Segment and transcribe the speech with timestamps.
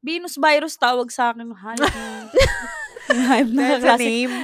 [0.00, 1.52] Venus virus tawag sa akin.
[1.52, 2.08] Hayop na.
[3.30, 4.04] Hayop na That's a klase.
[4.04, 4.34] name?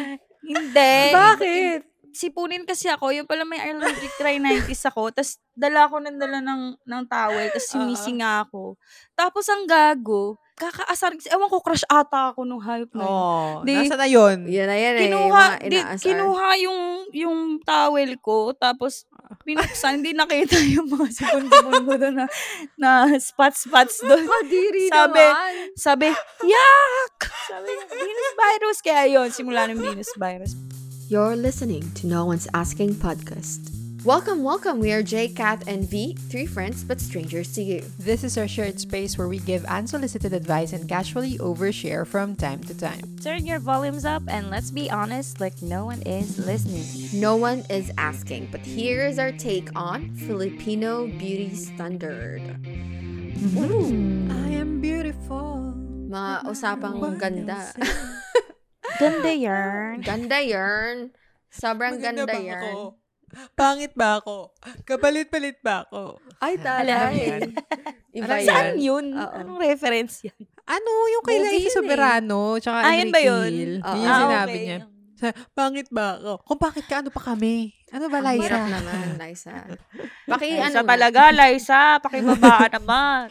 [0.46, 0.96] Hindi.
[1.12, 1.80] Bakit?
[2.16, 3.12] Sipunin kasi ako.
[3.12, 5.12] Yung pala may allergic rhinitis ako.
[5.12, 7.48] Tapos dala ako ng dala ng, ng towel.
[7.52, 8.76] Tapos sinising nga ako.
[9.12, 11.12] Tapos ang gago, kakaasar.
[11.28, 13.12] Ewan ko, crush ata ako nung hayop na yun.
[13.12, 14.48] Oh, Di- nasa na yun?
[14.48, 15.02] Yan na yan eh.
[15.04, 16.04] Kinuha, mga di, inaasar.
[16.08, 16.80] kinuha yung,
[17.12, 18.56] yung towel ko.
[18.56, 19.04] Tapos,
[19.44, 22.26] binuksan, hindi nakita yung mga sipon-sipon ko doon na,
[22.80, 24.24] na spots-spots doon.
[24.32, 25.52] Kadiri Sabi, naman.
[25.76, 26.08] Sabi,
[26.48, 27.16] yak!
[27.52, 28.78] Sabi, Venus virus.
[28.80, 30.56] Kaya yun, simula ng Venus virus.
[31.12, 33.75] You're listening to No One's Asking podcast.
[34.06, 34.78] Welcome, welcome.
[34.78, 37.82] We are J, Kat, and V, three friends but strangers to you.
[37.98, 42.62] This is our shared space where we give unsolicited advice and casually overshare from time
[42.70, 43.02] to time.
[43.18, 46.86] Turn your volumes up and let's be honest, like no one is listening.
[47.18, 52.46] No one is asking, but here is our take on Filipino beauty standard.
[52.62, 54.30] Mm-hmm.
[54.30, 55.74] I am beautiful.
[56.06, 57.74] Mga usapang ganda.
[59.02, 60.00] Ganda yarn.
[60.06, 61.10] Ganda yarn.
[61.50, 62.62] Sobrang Maganda ganda ba yarn.
[62.70, 63.05] ako?
[63.52, 64.54] Pangit ba ako?
[64.86, 66.22] Kapalit-palit ba ako?
[66.38, 67.14] Ay, talay.
[67.26, 67.40] yan.
[68.14, 68.46] Iba Alam yan.
[68.46, 69.06] Saan yun?
[69.12, 69.34] Oo.
[69.34, 70.38] Anong reference yan?
[70.64, 71.74] Ano yung kay Movie Liza yun eh.
[71.76, 73.50] Soberano tsaka Ah, yun ba Enrique yun?
[73.52, 73.74] Hill.
[73.78, 73.92] Oo.
[73.92, 74.64] Yun yung Ah, sinabi okay.
[74.64, 74.78] niya.
[75.16, 76.32] Sa, pangit ba ako?
[76.44, 77.72] Kung bakit ka, ano pa kami?
[77.88, 78.56] Ano ba, Ang Liza?
[78.60, 79.54] naman, Liza.
[80.24, 81.80] Baki, Liza ano, talaga, Liza.
[81.98, 83.26] Pakibabaan naman.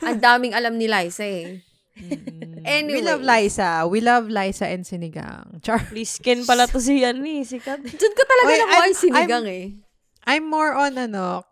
[0.00, 1.60] ang daming alam ni Liza eh.
[2.00, 2.60] Mm.
[2.62, 3.00] Anyway.
[3.00, 3.70] We love Liza.
[3.86, 5.60] We love Liza and Sinigang.
[5.60, 5.80] Char.
[5.90, 7.40] Liskin pala to si yan eh.
[7.40, 7.80] Sikat.
[8.00, 9.66] Diyan ka talaga Oy, nakuha I'm- sinigang eh.
[10.22, 11.44] I'm more on, ano,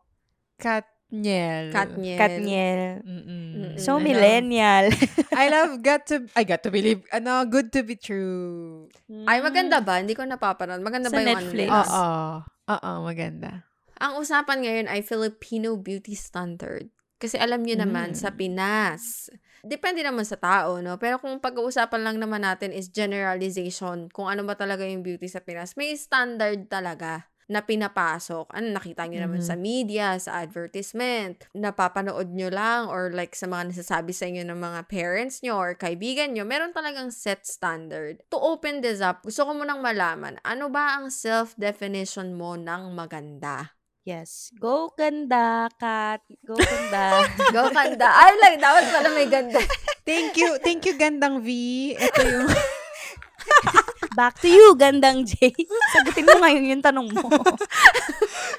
[0.61, 1.73] Katniel.
[1.73, 2.19] Katniel.
[2.21, 2.81] Katniel.
[3.01, 3.81] Mm-mm.
[3.81, 4.85] So, I love- millennial.
[5.33, 8.89] I love got to, I got to believe, ano, good to be true.
[9.25, 9.99] Ay, maganda ba?
[9.99, 10.85] Hindi ko napapanood.
[10.85, 11.69] Maganda Sa ba yung Netflix.
[11.71, 11.81] ano?
[11.81, 12.17] Oo.
[12.45, 12.75] nila?
[12.77, 13.51] Oo, maganda.
[13.99, 16.87] Ang usapan ngayon ay Filipino beauty standard.
[17.19, 18.19] Kasi alam niyo naman, Mm.
[18.19, 19.33] sa Pinas,
[19.69, 20.97] depende naman sa tao, no?
[20.97, 25.45] Pero kung pag-uusapan lang naman natin is generalization, kung ano ba talaga yung beauty sa
[25.45, 28.53] Pinas, may standard talaga na pinapasok.
[28.53, 29.49] Ano, nakita niyo naman Mhm.
[29.49, 34.61] sa media, sa advertisement, napapanood nyo lang, or like sa mga nasasabi sa inyo ng
[34.61, 38.21] mga parents nyo or kaibigan nyo, meron talagang set standard.
[38.29, 43.78] To open this up, gusto ko munang malaman, ano ba ang self-definition mo ng maganda?
[44.09, 44.49] Yes.
[44.57, 46.25] Go ganda, Kat.
[46.41, 47.29] Go ganda.
[47.53, 48.09] Go kanda.
[48.09, 49.61] Ay, like, dapat pala may ganda.
[50.09, 51.53] Thank you, thank you, Gandang V.
[51.93, 52.49] Ito yung,
[54.17, 55.53] Back to you, gandang Jay.
[55.93, 57.25] Sagutin mo ngayon yung tanong mo.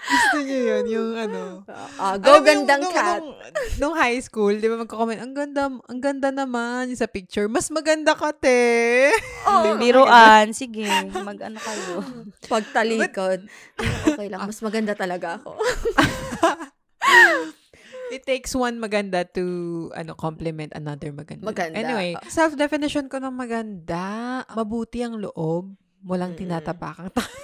[0.10, 1.42] gusto niyo yun, yung ano.
[1.98, 3.22] Ah, go Alam mo yung gandang nung- cat.
[3.22, 3.34] Nung,
[3.82, 7.50] nung high school, di ba magko-comment, ang ganda, ang ganda naman yung sa picture.
[7.50, 9.10] Mas maganda ka, te.
[9.50, 10.54] Oh, Biruan.
[10.54, 12.06] Sige, mag-ano kayo.
[12.46, 13.50] Pagtalikod.
[14.06, 15.58] Okay lang, mas maganda talaga ako.
[18.10, 19.46] It takes one maganda to
[19.94, 21.46] ano compliment another maganda.
[21.46, 21.78] Maganda.
[21.78, 26.42] Anyway, self-definition ko ng maganda, mabuti ang loob, walang Mm-mm.
[26.42, 27.26] tinatapakang tao.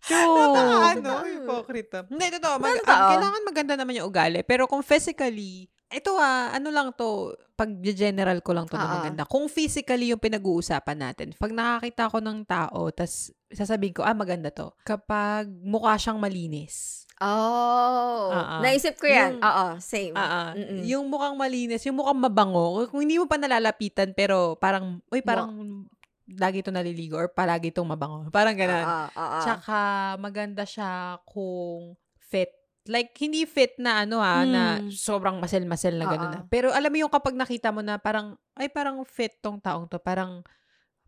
[0.00, 0.56] True.
[0.56, 2.08] ano, hypocrite.
[2.08, 2.56] Hindi, totoo.
[2.56, 3.14] Mag, tao.
[3.14, 4.40] kailangan maganda naman yung ugali.
[4.42, 9.22] Pero kung physically, ito ah, ano lang to, pag general ko lang to na maganda.
[9.26, 14.48] Kung physically yung pinag-uusapan natin, pag nakakita ko ng tao, tas sasabihin ko, ah, maganda
[14.48, 14.70] to.
[14.80, 17.04] Kapag mukha siyang malinis.
[17.20, 18.32] Oh.
[18.32, 18.60] Ah, ah.
[18.64, 19.36] Naisip ko yan.
[19.36, 20.14] Yung- Oo, same.
[20.16, 20.48] Ah, ah.
[20.56, 20.80] Mm-mm.
[20.88, 25.84] yung mukhang malinis, yung mukhang mabango, kung hindi mo pa nalalapitan, pero parang, uy, parang
[26.30, 28.30] lagi to naliligo or palagi itong mabango.
[28.30, 28.86] Parang ganun.
[28.86, 29.42] Ah, ah, ah.
[29.42, 29.80] Tsaka,
[30.16, 32.54] maganda siya kung fit.
[32.90, 34.50] Like, hindi fit na ano ha, Hmm.
[34.50, 36.40] na sobrang masel-masel na gano'n na.
[36.50, 40.02] Pero alam mo yung kapag nakita mo na parang, ay parang fit tong taong to,
[40.02, 40.42] parang,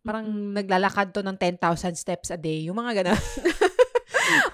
[0.01, 0.55] parang Mm-mm.
[0.55, 2.71] naglalakad to ng 10,000 steps a day.
[2.71, 3.19] Yung mga gano'n.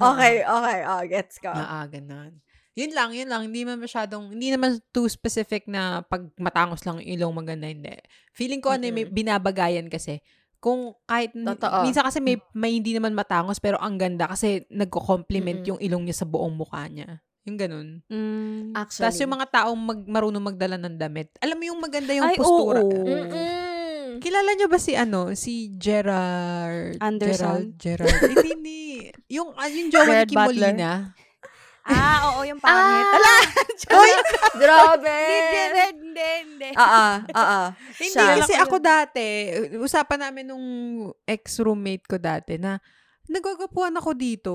[0.01, 0.79] Okay, okay.
[0.87, 1.51] Oh, gets ko.
[1.53, 2.41] Ah, ah, ganun.
[2.75, 3.43] Yun lang, yun lang.
[3.47, 7.95] Hindi naman masyadong, hindi naman too specific na pag matangos lang yung ilong maganda, hindi.
[8.33, 10.23] Feeling ko ano, eh, may binabagayan kasi.
[10.59, 11.87] Kung kahit, Totoo.
[11.87, 15.71] minsan kasi may, may hindi naman matangos, pero ang ganda kasi nagko-compliment Mm-mm.
[15.75, 17.23] yung ilong niya sa buong mukha niya.
[17.47, 17.89] Yung ganun.
[18.11, 18.75] Mm.
[18.75, 19.07] Actually.
[19.07, 22.37] Tapos yung mga taong mag, marunong magdala ng damit, alam mo yung maganda yung Ay,
[22.37, 22.83] postura.
[22.83, 22.91] oo.
[22.91, 24.19] Mm-mm.
[24.19, 27.79] Kilala niyo ba si ano, si Gerard Anderson?
[27.79, 28.35] Gerard, Gerard.
[28.35, 28.83] hindi, hindi.
[29.31, 30.75] Yung, ah, yung jowa ni Kim Butler?
[30.75, 30.91] Molina.
[31.89, 33.07] Ah, oo, yung pangit.
[33.07, 33.17] Ah!
[33.17, 33.35] Ala!
[33.99, 34.13] Uy,
[34.57, 35.17] grabe.
[35.29, 36.69] Hindi, hindi, hindi, hindi.
[36.75, 37.69] Ah, ah, ah, ah.
[37.95, 38.37] Hindi Siya.
[38.37, 39.27] kasi ako dati,
[39.77, 40.67] usapan namin nung
[41.25, 42.77] ex-roommate ko dati na
[43.27, 44.55] nagagapuan ako dito.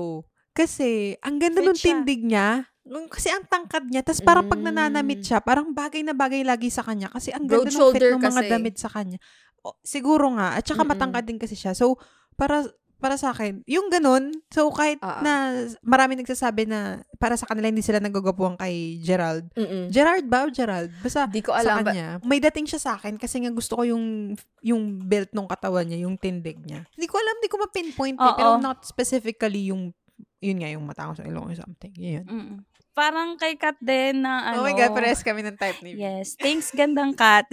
[0.50, 1.86] Kasi ang ganda Fit ng siya.
[1.90, 2.48] tindig niya.
[2.84, 4.04] Nung- Kasi ang tangkad niya.
[4.04, 4.66] Tapos parang pag Mm.
[4.70, 7.10] nananamit siya, parang bagay na bagay lagi sa kanya.
[7.10, 8.50] Kasi ang Broad ganda ng fit shoulder ng mga kasi.
[8.52, 9.18] damit sa kanya.
[9.60, 10.54] O, siguro nga.
[10.54, 10.92] At saka Mm-mm.
[10.92, 11.74] matangkad din kasi siya.
[11.74, 11.98] So,
[12.36, 12.62] para
[13.04, 15.20] para sa akin, yung ganun, so kahit Oo.
[15.20, 15.52] na
[15.84, 19.44] marami nagsasabi na para sa kanila hindi sila nagagapuan kay Gerald.
[19.52, 19.92] Mm-mm.
[19.92, 20.88] Gerard ba o Gerald?
[21.04, 21.84] Basta Di ko sa alam.
[21.84, 22.16] ba- kanya.
[22.24, 24.32] May dating siya sa akin kasi nga gusto ko yung
[24.64, 26.88] yung belt nung katawan niya, yung tindig niya.
[26.96, 29.92] Hindi ko alam, hindi ko ma-pinpoint eh, pero not specifically yung
[30.40, 31.92] yun nga, yung matangos sa ilong or something.
[32.00, 32.24] Yun.
[32.24, 32.56] Mm.
[32.96, 34.62] Parang kay Kat din na ano.
[34.62, 36.00] Oh my God, pares kami ng type ni V.
[36.00, 36.40] Yes.
[36.40, 37.44] Thanks, gandang Kat.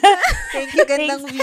[0.54, 1.38] Thank you, gandang V.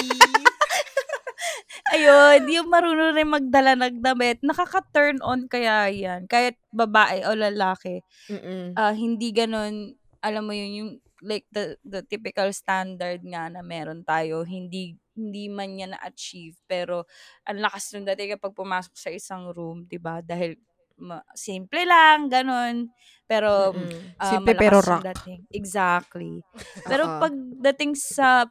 [1.94, 6.26] Ayun, yung marunong rin magdala ng damit, nakaka-turn on kaya yan.
[6.26, 8.02] Kahit babae o lalaki.
[8.26, 8.74] Mm-mm.
[8.74, 9.94] ah, hindi ganun,
[10.26, 10.92] alam mo yun, yung
[11.22, 16.58] like the the typical standard nga na meron tayo, hindi hindi man niya na-achieve.
[16.68, 17.08] Pero,
[17.48, 20.20] ang lakas nung dati kapag pumasok sa isang room, di ba?
[20.20, 20.60] Dahil,
[21.00, 22.92] ma- simple lang, ganun.
[23.24, 24.20] Pero, Mm-mm.
[24.20, 25.04] ah, Simple pero yung rock.
[25.16, 25.42] dating.
[25.56, 26.44] Exactly.
[26.90, 27.20] Pero Oo.
[27.24, 28.44] pagdating sa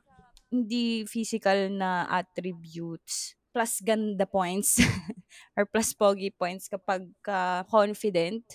[0.54, 4.78] hindi physical na attributes, plus ganda points,
[5.58, 8.46] or plus pogi points kapag ka confident,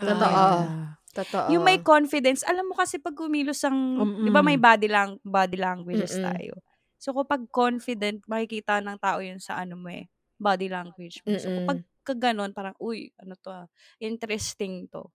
[0.00, 0.72] Totoo.
[0.72, 1.50] Ah, Totoo.
[1.50, 4.24] yung may confidence, alam mo kasi pag kumilos ang, Mm-mm.
[4.24, 6.22] di ba may body lang, body languages Mm-mm.
[6.22, 6.54] tayo.
[7.00, 10.06] So kapag confident, makikita ng tao yun sa ano mo eh,
[10.38, 11.34] body language mo.
[11.40, 13.66] So kapag kaganon, parang, uy, ano to ah,
[14.00, 15.10] interesting to.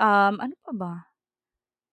[0.00, 0.92] Um, ano pa ba?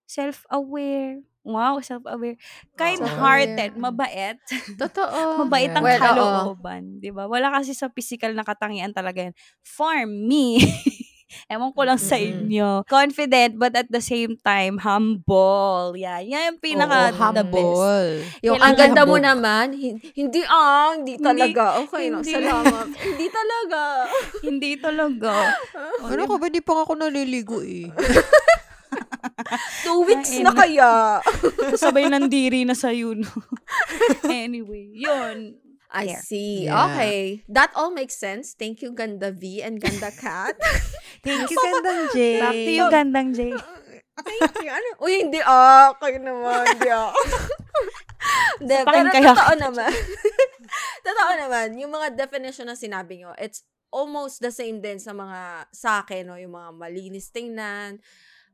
[0.08, 1.20] Self-aware.
[1.44, 2.36] Wow, self-aware.
[2.76, 3.80] Kind-hearted, Self-aware.
[3.80, 4.36] mabait.
[4.82, 5.44] Totoo.
[5.44, 5.80] Mabait ang.
[5.80, 6.04] Well, oo.
[6.04, 7.24] kalooban, 'di ba?
[7.26, 9.36] Wala kasi sa physical na katangian talaga yan.
[9.64, 10.60] For me,
[11.52, 12.48] ewan ko lang sa Mm-mm.
[12.48, 12.70] inyo.
[12.84, 15.96] Confident but at the same time humble.
[15.96, 17.56] Yeah, yan yung pinaka Oo, the best.
[17.56, 18.12] humble.
[18.42, 21.64] Yung, Kailangan ang ganda mo naman, hin- hindi ang, hindi Hindi- talaga.
[21.82, 22.32] Okay, no, hindi.
[22.34, 22.86] salamat.
[23.08, 23.82] hindi talaga.
[24.42, 25.32] Hindi talaga.
[25.98, 26.48] O, Ano di ka ba?
[26.50, 27.88] Di pa nga ako naliligo eh.
[29.86, 31.22] Two weeks na kaya.
[31.24, 31.78] ba?
[31.78, 33.28] Sabay ng diri na sa no?
[34.28, 35.58] anyway, yun.
[35.88, 36.20] I There.
[36.20, 36.68] see.
[36.68, 36.84] Yeah.
[36.92, 37.48] Okay.
[37.48, 38.52] That all makes sense.
[38.54, 40.60] Thank you, Ganda V and Ganda Cat.
[41.24, 42.18] Thank you, gandang J.
[42.44, 43.56] Back to you, gandang Jay.
[44.20, 44.72] Thank you.
[44.72, 44.90] Ano?
[45.00, 45.96] Uy, hindi ah.
[45.96, 46.76] Kayo naman.
[46.76, 47.16] Hindi ah.
[48.60, 49.92] Hindi, Sa pero kaya totoo naman.
[51.08, 51.68] totoo naman.
[51.80, 53.64] Yung mga definition na sinabi nyo, it's
[53.94, 56.36] almost the same din sa mga sa akin, no?
[56.36, 58.02] yung mga malinis tingnan,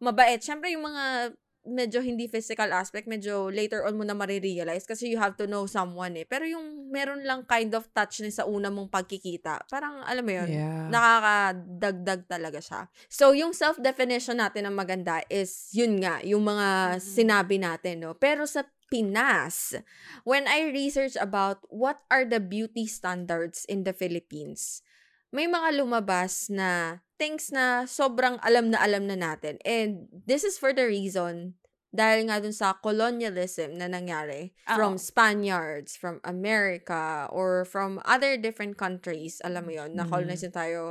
[0.03, 0.39] mabait.
[0.43, 1.33] Siyempre, yung mga
[1.63, 5.63] medyo hindi physical aspect, medyo later on mo na marirealize kasi you have to know
[5.63, 6.27] someone eh.
[6.27, 10.33] Pero yung meron lang kind of touch na sa una mong pagkikita, parang alam mo
[10.35, 10.91] yun, Yeah.
[10.91, 12.81] nakakadagdag talaga siya.
[13.07, 18.11] So, yung self-definition natin ng maganda is, yun nga, yung mga sinabi natin, no?
[18.13, 19.73] Pero sa Pinas,
[20.21, 24.85] when I research about what are the beauty standards in the Philippines,
[25.33, 29.57] may mga lumabas na things na sobrang alam na alam na natin.
[29.65, 31.57] And this is for the reason
[31.93, 34.73] dahil nga dun sa colonialism na nangyari Oo.
[34.73, 39.37] from Spaniards, from America, or from other different countries.
[39.45, 40.81] Alam mo yon na-colonize yun tayo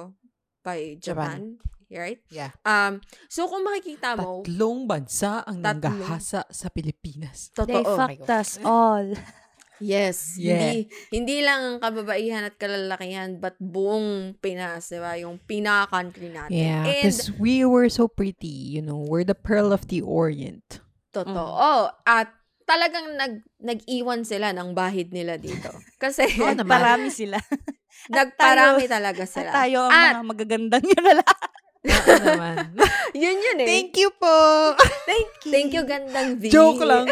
[0.63, 1.59] by Japan.
[1.93, 2.25] Right?
[2.33, 2.57] Yeah.
[2.65, 5.93] Um, so, kung makikita mo, Tatlong bansa ang Tatlong.
[5.93, 7.53] nanggahasa sa Pilipinas.
[7.53, 7.99] They totoo.
[7.99, 9.13] fucked us all.
[9.83, 10.39] Yes.
[10.39, 10.63] Yeah.
[10.63, 10.75] Hindi,
[11.11, 15.19] hindi lang ang kababaihan at kalalakihan, but buong Pinas, di ba?
[15.19, 16.55] Yung pinaka-country natin.
[16.55, 20.79] Yeah, because we were so pretty, you know, we're the pearl of the Orient.
[21.11, 21.93] totoo.
[22.07, 22.31] At
[22.65, 25.69] talagang nag, nag-iwan sila ng bahid nila dito.
[26.03, 26.65] Kasi, naman.
[26.65, 27.37] Marami sila.
[28.09, 29.51] nagparami talaga At sila.
[29.53, 32.57] tayo ang At, mga magagandang yun naman.
[33.19, 33.67] yun yun eh.
[33.67, 34.37] Thank you po!
[35.03, 36.47] Thank, thank you, gandang V.
[36.47, 37.11] Joke lang.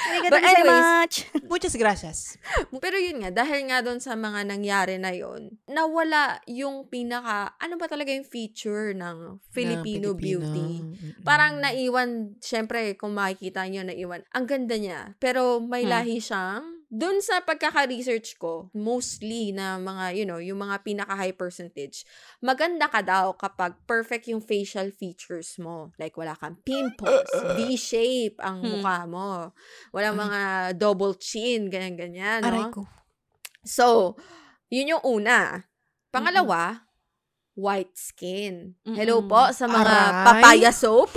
[0.00, 1.14] Thank you But so anyways, much.
[1.46, 2.38] Muchas gracias.
[2.80, 7.76] Pero yun nga, dahil nga doon sa mga nangyari na yon nawala yung pinaka, ano
[7.76, 10.68] ba talaga yung feature ng Filipino, Na beauty?
[10.80, 11.22] Mm-mm.
[11.22, 14.24] Parang naiwan, syempre, kung makikita nyo, naiwan.
[14.32, 15.14] Ang ganda niya.
[15.18, 15.92] Pero may Hmm.
[15.92, 22.02] lahi siyang, dun sa pagkaka-research ko, mostly na mga, you know, yung mga pinaka-high percentage,
[22.42, 25.94] maganda ka daw kapag perfect yung facial features mo.
[26.02, 28.82] Like, wala kang pimples, V-shape ang Hmm.
[28.82, 29.54] mukha mo.
[29.94, 30.40] Wala mga
[30.74, 32.74] double chin, ganyan-ganyan, Aray no?
[32.74, 32.82] ko.
[33.62, 34.18] So,
[34.66, 35.70] yun yung una.
[36.10, 36.90] Pangalawa,
[37.54, 38.74] white skin.
[38.82, 40.24] Hello po sa mga Aray.
[40.26, 41.14] papaya soap.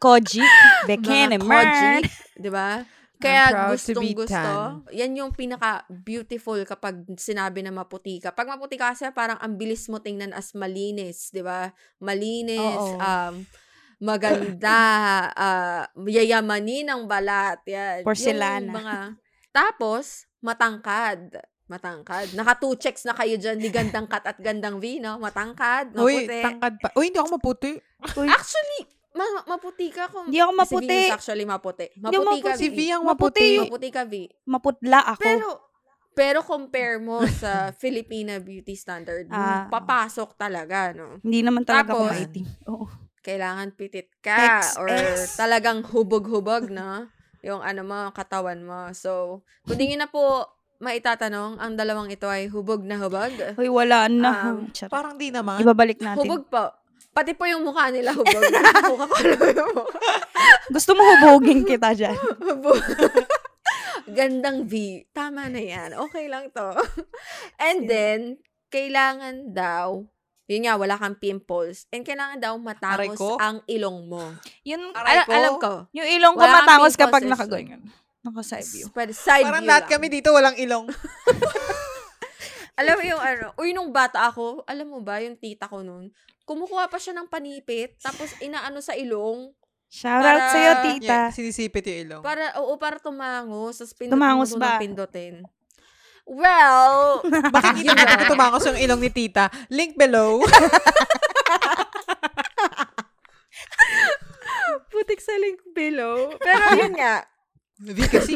[0.00, 0.40] Koji,
[0.88, 1.68] Bekene, mga man.
[1.68, 1.92] koji,
[2.40, 2.80] di ba?
[3.20, 4.32] Kaya gustong gusto.
[4.32, 4.82] tan.
[4.96, 8.32] Yan yung pinaka beautiful kapag sinabi na maputi ka.
[8.32, 11.68] Pag maputi ka kasi parang ang bilis mo tingnan as malinis, di ba?
[12.00, 12.96] Malinis, Oo.
[12.96, 13.34] um,
[14.00, 14.78] maganda,
[15.36, 15.84] uh,
[16.16, 17.60] yayamanin ang balat.
[17.68, 18.02] Yan.
[18.02, 18.64] Porcelana.
[18.64, 18.96] Yung mga,
[19.52, 21.36] tapos, matangkad.
[21.70, 22.34] Matangkad.
[22.34, 25.22] Naka two checks na kayo dyan ni Gandang Kat at Gandang V, no?
[25.22, 26.40] Matangkad, Uy, maputi.
[26.42, 26.88] tangkad pa.
[26.98, 27.72] Uy, hindi ako maputi.
[28.26, 28.80] Actually,
[29.12, 30.26] ma- maputi ka kung...
[30.26, 30.98] Hindi ako Si V maputi.
[31.00, 31.86] is actually maputi.
[31.92, 32.58] Ako Maputi ka, maputi.
[32.58, 32.74] Si V.
[32.74, 33.48] V ang Maputi.
[33.48, 33.48] maputi.
[33.64, 34.14] Maputi ka, V.
[34.44, 35.20] Maputla ako.
[35.20, 35.48] Pero,
[36.10, 39.66] Pero compare mo sa Filipina beauty standard, Ah.
[39.66, 41.18] papasok talaga, no?
[41.20, 42.46] Hindi naman talaga ako Tapos, maitim.
[42.66, 42.86] Oo.
[43.20, 45.36] Kailangan pitit ka X, or X.
[45.36, 47.06] talagang hubog-hubog, no?
[47.40, 48.90] Yung ano mo, katawan mo.
[48.92, 50.44] So, kung di na po
[50.80, 53.30] maitatanong, ang dalawang ito ay hubog na hubog.
[53.54, 54.32] Hoy, wala na.
[54.50, 54.88] Um, Charot.
[54.88, 55.60] Parang di naman.
[55.60, 56.20] Ibabalik natin.
[56.20, 56.72] Hubog po.
[57.10, 58.38] Pati po yung mukha nila hubog.
[58.86, 59.98] Mukha ko lang yung mukha.
[60.68, 62.14] Gusto mo hubogin kita dyan.
[62.40, 62.78] Hubog.
[64.06, 64.72] Gandang V.
[65.10, 65.90] Tama na yan.
[66.00, 66.70] Okay lang to.
[67.58, 68.20] And then,
[68.68, 70.06] kailangan daw,
[70.46, 71.86] yun nga, wala kang pimples.
[71.88, 73.34] And kailangan daw matangos Aray ko.
[73.36, 74.30] ang ilong mo.
[74.62, 75.32] Yun, Aray Alam, ko.
[75.32, 75.72] alam ko.
[75.92, 77.82] yung ilong ko Wala kang matangos pimples kapag is- nakaganyan.
[78.20, 78.86] Naka-side view.
[78.90, 79.92] Pwede side Parang view lahat lang.
[79.96, 80.86] kami dito walang ilong.
[82.80, 86.08] Alam mo yung ano, uy, nung bata ako, alam mo ba, yung tita ko nun,
[86.42, 89.52] kumukuha pa siya ng panipit, tapos inaano sa ilong,
[89.86, 91.10] Shout out Para- sa'yo, tita.
[91.10, 92.22] Yeah, sinisipit yung ilong.
[92.22, 94.78] para, oo, para tumangos, tapos pindutin Tumangos mo ba?
[94.78, 95.42] pindutin.
[96.24, 97.20] Well,
[97.56, 99.50] Bakit hindi natin tumangos yung ilong ni tita?
[99.68, 100.40] Link below.
[104.90, 106.34] putik sa link below.
[106.38, 107.26] Pero yun nga,
[107.80, 108.34] V kasi.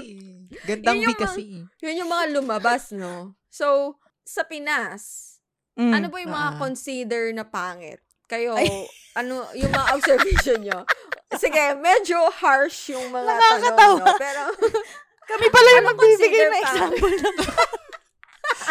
[0.65, 1.43] Gandang Yun V kasi.
[1.79, 3.35] yun yung mga lumabas, no?
[3.47, 5.37] So, sa Pinas,
[5.75, 5.93] Mm.
[5.93, 6.59] ano ba yung mga Ah.
[6.59, 7.99] consider na pangit?
[8.25, 8.89] Kayo, Ay.
[9.15, 10.87] ano, yung mga observation nyo?
[11.35, 13.77] Sige, medyo harsh yung mga Nakakatawa.
[13.77, 14.15] tanong, no?
[14.17, 14.43] Pero,
[15.25, 17.13] Kami pala yung Ano magbibigay consider ng example.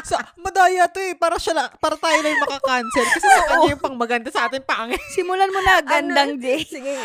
[0.06, 1.14] Sa, madaya to eh.
[1.14, 3.06] Para, siya la, para tayo lang yung makakancel.
[3.10, 5.02] Kasi sa kanya yung pang maganda sa atin pangit.
[5.12, 6.62] Simulan mo na, gandang day.
[6.64, 6.94] sige,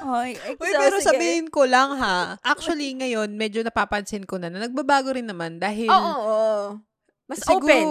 [0.00, 1.06] Oy, Uy, So, pero sige.
[1.12, 2.40] sabihin ko lang ha.
[2.40, 5.92] Actually, ngayon, medyo napapansin ko na na nagbabago rin naman dahil...
[5.92, 6.80] oo, oo.
[7.28, 7.86] Mas siguro, open.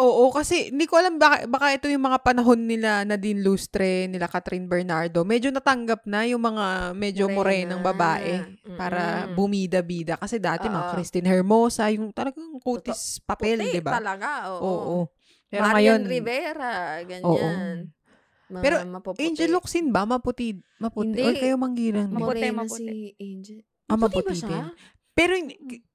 [0.00, 4.32] Oo, kasi hindi ko alam baka, baka ito yung mga panahon nila Nadine Lustre, nila
[4.32, 5.28] Catherine Bernardo.
[5.28, 8.40] Medyo natanggap na yung mga medyo morenang babae
[8.80, 9.36] para Mm-mm.
[9.36, 10.16] bumida-bida.
[10.16, 10.92] Kasi dati mga Oo.
[10.96, 14.00] Christine Hermosa, yung talagang kutis papel, di ba?
[14.00, 14.64] talaga, oo.
[14.64, 14.98] Oo.
[15.52, 16.72] Pero Marian ngayon, Rivera,
[17.04, 17.92] ganyan.
[18.50, 19.22] Mga Pero, mapuputi.
[19.24, 20.02] Angel Locsin ba?
[20.04, 20.48] Maputi.
[20.76, 21.06] Maputi.
[21.06, 21.22] Hindi.
[21.22, 22.08] Or kayo manggilang?
[22.10, 22.82] Maputi, Morena maputi.
[22.82, 23.58] si Angel.
[23.86, 24.48] Ah, Maputi ba maputi siya?
[24.50, 24.98] din.
[25.10, 25.34] Pero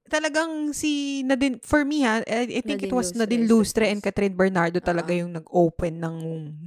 [0.06, 3.84] talagang si Nadine, for me ha, I, I think it Nadine was Lustre Nadine Lustre
[3.90, 3.98] and.
[3.98, 5.18] Catherine Bernardo talaga Oo.
[5.24, 6.18] yung nag-open ng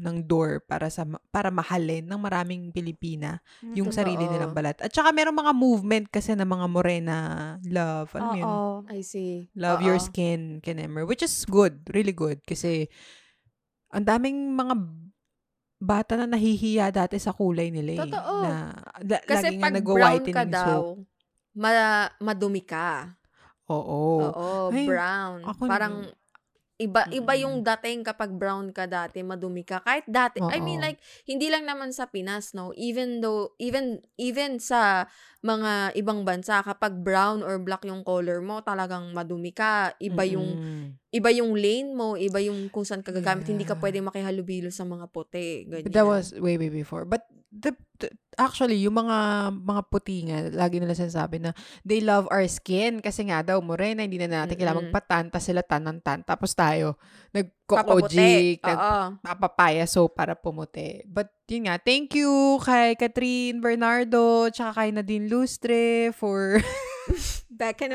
[0.04, 3.96] ng door para sa para mahalin ng maraming Pilipina yung Totoo.
[3.96, 4.76] sarili nilang balat.
[4.84, 7.18] At saka merong mga movement kasi ng mga morena
[7.64, 8.46] love, ano yun?
[8.92, 9.48] I see.
[9.56, 9.88] Love Oo.
[9.88, 12.92] your skin, Kenemer, which is good, really good kasi
[13.96, 14.74] ang daming mga
[15.80, 18.00] bata na nahihiya dati sa kulay nila eh.
[18.04, 18.36] Totoo.
[18.44, 20.52] Na, la- Kasi lagi pag brown ka soap.
[20.52, 20.80] daw,
[21.56, 23.16] ma- madumi ka.
[23.66, 24.20] Oo.
[24.20, 25.40] Oo, Ay, brown.
[25.46, 25.96] ako Parang
[26.76, 27.44] iba iba Mm-mm.
[27.44, 29.80] yung dating kapag brown ka dati, madumi ka.
[29.80, 30.86] Kahit dati, I mean Oo.
[30.86, 32.72] like hindi lang naman sa Pinas, no.
[32.74, 35.08] Even though even even sa
[35.40, 39.96] mga ibang bansa kapag brown or black yung color mo, talagang madumi ka.
[39.98, 40.50] Iba yung
[41.10, 43.48] iba yung lane mo, iba yung kung saan ka gagamit.
[43.48, 43.82] Hindi ka Yeah.
[43.82, 45.64] pwedeng makihalubilo sa mga puti.
[45.66, 45.88] Ganyan.
[45.88, 47.08] But that was way, way before.
[47.08, 49.18] But the, the- actually, yung mga
[49.58, 54.04] mga puti nga, lagi nila sinasabi na they love our skin kasi nga daw, morena,
[54.04, 54.94] hindi na natin kailangan Mm-mm.
[54.94, 56.28] magpatan, tas sila tanan-tan.
[56.28, 57.00] Tapos tayo,
[57.70, 58.18] Papaputi.
[58.18, 59.02] nagko-ojik, Oo.
[59.20, 61.06] nagpapapaya soap para pumuti.
[61.06, 66.58] But yun nga, thank you kay Catherine Bernardo, tsaka kay Nadine Lustre for...
[67.60, 67.92] Back in.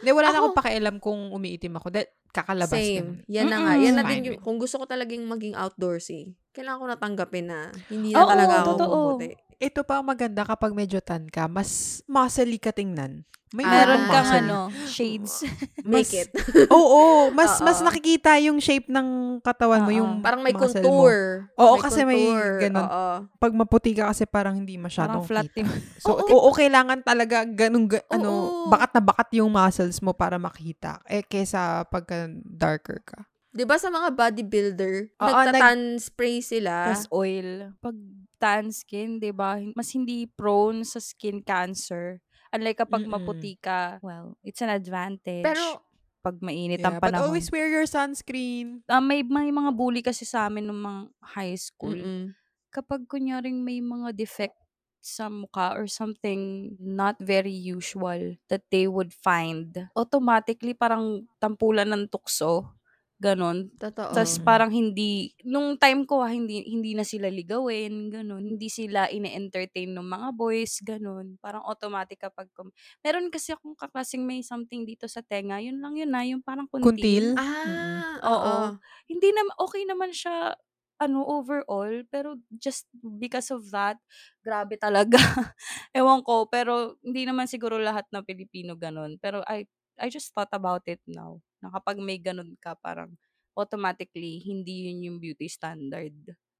[0.00, 1.86] Hindi, wala na Ako- akong pakialam kung umiitim ako.
[1.92, 3.00] Dahil kakalabas Same.
[3.22, 3.30] naman.
[3.30, 3.72] Yan na nga.
[3.72, 3.84] Mm-mm.
[3.86, 7.70] Yan na Fine din yung, kung gusto ko talagang maging outdoorsy, kailangan ko natanggapin na
[7.88, 8.96] hindi na Oo, talaga ako totoo.
[9.16, 9.28] mabuti.
[9.56, 13.24] Ito pa ang maganda kapag medyo tan ka, mas muscly ka tingnan.
[13.54, 14.40] May Ah, Meron kang muscle.
[14.42, 15.34] ano, shades.
[15.86, 16.28] Make Mas- it.
[16.76, 17.64] Oo, mas Oo.
[17.64, 19.96] mas nakikita yung shape ng katawan mo, Oo.
[19.96, 21.14] yung Parang may muscle contour.
[21.48, 21.62] Mo.
[21.62, 22.58] Oo, kasi may contour.
[22.58, 22.84] ganun.
[22.84, 23.14] Oo.
[23.38, 25.72] Pag maputi ka kasi parang hindi Parang masyadong flat kita.
[25.96, 26.26] So, Oo.
[26.26, 28.68] oo, kailangan talaga ganun, ga- ano, Oo.
[28.68, 31.00] bakat na bakat yung muscles mo para makita.
[31.06, 33.24] Eh, kesa pagka darker ka.
[33.56, 36.92] 'Di ba sa mga bodybuilder, Oo, nagtatan spray sila.
[36.92, 37.72] Plus oil.
[37.80, 37.96] Pag
[38.36, 42.20] tan skin, di ba, mas hindi prone sa skin cancer.
[42.52, 43.10] Unlike kapag Mm-mm.
[43.10, 45.44] maputi ka, well, it's an advantage.
[45.44, 45.80] Pero
[46.20, 47.24] pag mainit ang Yeah, but panahon.
[47.32, 48.84] always wear your sunscreen.
[48.90, 51.00] Ah, may, may mga bully kasi sa amin nung mga
[51.32, 51.96] high school.
[51.96, 52.36] mm
[52.68, 54.58] Kapag kunyaring may mga defect
[55.00, 62.04] sa mukha or something not very usual that they would find, automatically parang tampulan ng
[62.12, 62.75] tukso.
[63.20, 63.72] Ganon.
[63.80, 64.12] totoo.
[64.12, 64.44] Tapos Mm.
[64.44, 68.44] parang hindi, nung time ko ha, hindi, hindi na sila ligawin, ganun.
[68.56, 71.36] Hindi sila ine-entertain ng mga boys, ganun.
[71.40, 72.72] Parang automatic kapag, kum-
[73.04, 76.68] meron kasi akong kaklaseng may something dito sa tenga, yun lang yun na, yung parang
[76.70, 77.24] kuntil.
[77.32, 77.36] Kuntil?
[77.36, 78.32] ah, Oo.
[78.32, 78.78] oo.
[79.10, 80.56] Hindi naman, okay naman siya
[80.96, 82.04] ano, overall.
[82.08, 82.88] Pero just
[83.20, 84.00] because of that,
[84.44, 85.16] grabe talaga.
[85.96, 89.20] Ewan ko, pero hindi naman siguro lahat ng Pilipino gano'n.
[89.20, 93.10] Pero I I just thought about it now, na kapag may gano'n ka parang
[93.58, 96.14] automatically hindi yun yung beauty standard.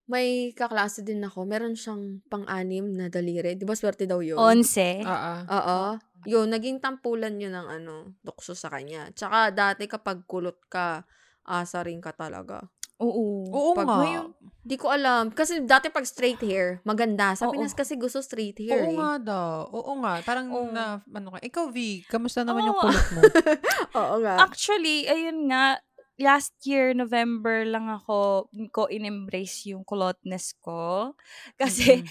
[0.07, 3.59] May kaklase din ako, meron siyang pang-anim na daliri.
[3.59, 4.39] 'Di ba swerte daw yun?
[4.39, 5.03] Onse?
[5.03, 5.35] Oo.
[5.51, 5.81] Oo.
[6.27, 7.95] Yun, naging tampulan yun ng ano,
[8.27, 9.11] tukso sa kanya.
[9.15, 11.07] Tsaka dati kapag kulot ka,
[11.47, 12.67] asa rin ka talaga.
[13.01, 13.45] Oo.
[13.53, 13.97] Oo Pag nga.
[14.05, 14.27] ngayon,
[14.67, 15.31] Di ko alam.
[15.31, 17.39] Kasi dati pag straight hair, maganda.
[17.39, 17.55] Sa Oo.
[17.55, 18.99] Pinas kasi gusto straight hair Oo eh.
[18.99, 19.71] nga daw.
[19.71, 20.19] Oo nga.
[20.27, 20.75] Parang Oo.
[20.75, 21.39] na, ano ka.
[21.39, 22.83] Ikaw, V, kamusta naman yung Oo.
[22.83, 23.21] kulot mo?
[24.03, 24.43] Oo nga.
[24.43, 25.79] Actually, ayun nga,
[26.19, 31.15] last year, November lang ako ko in-embrace yung culotness ko.
[31.55, 32.03] Kasi.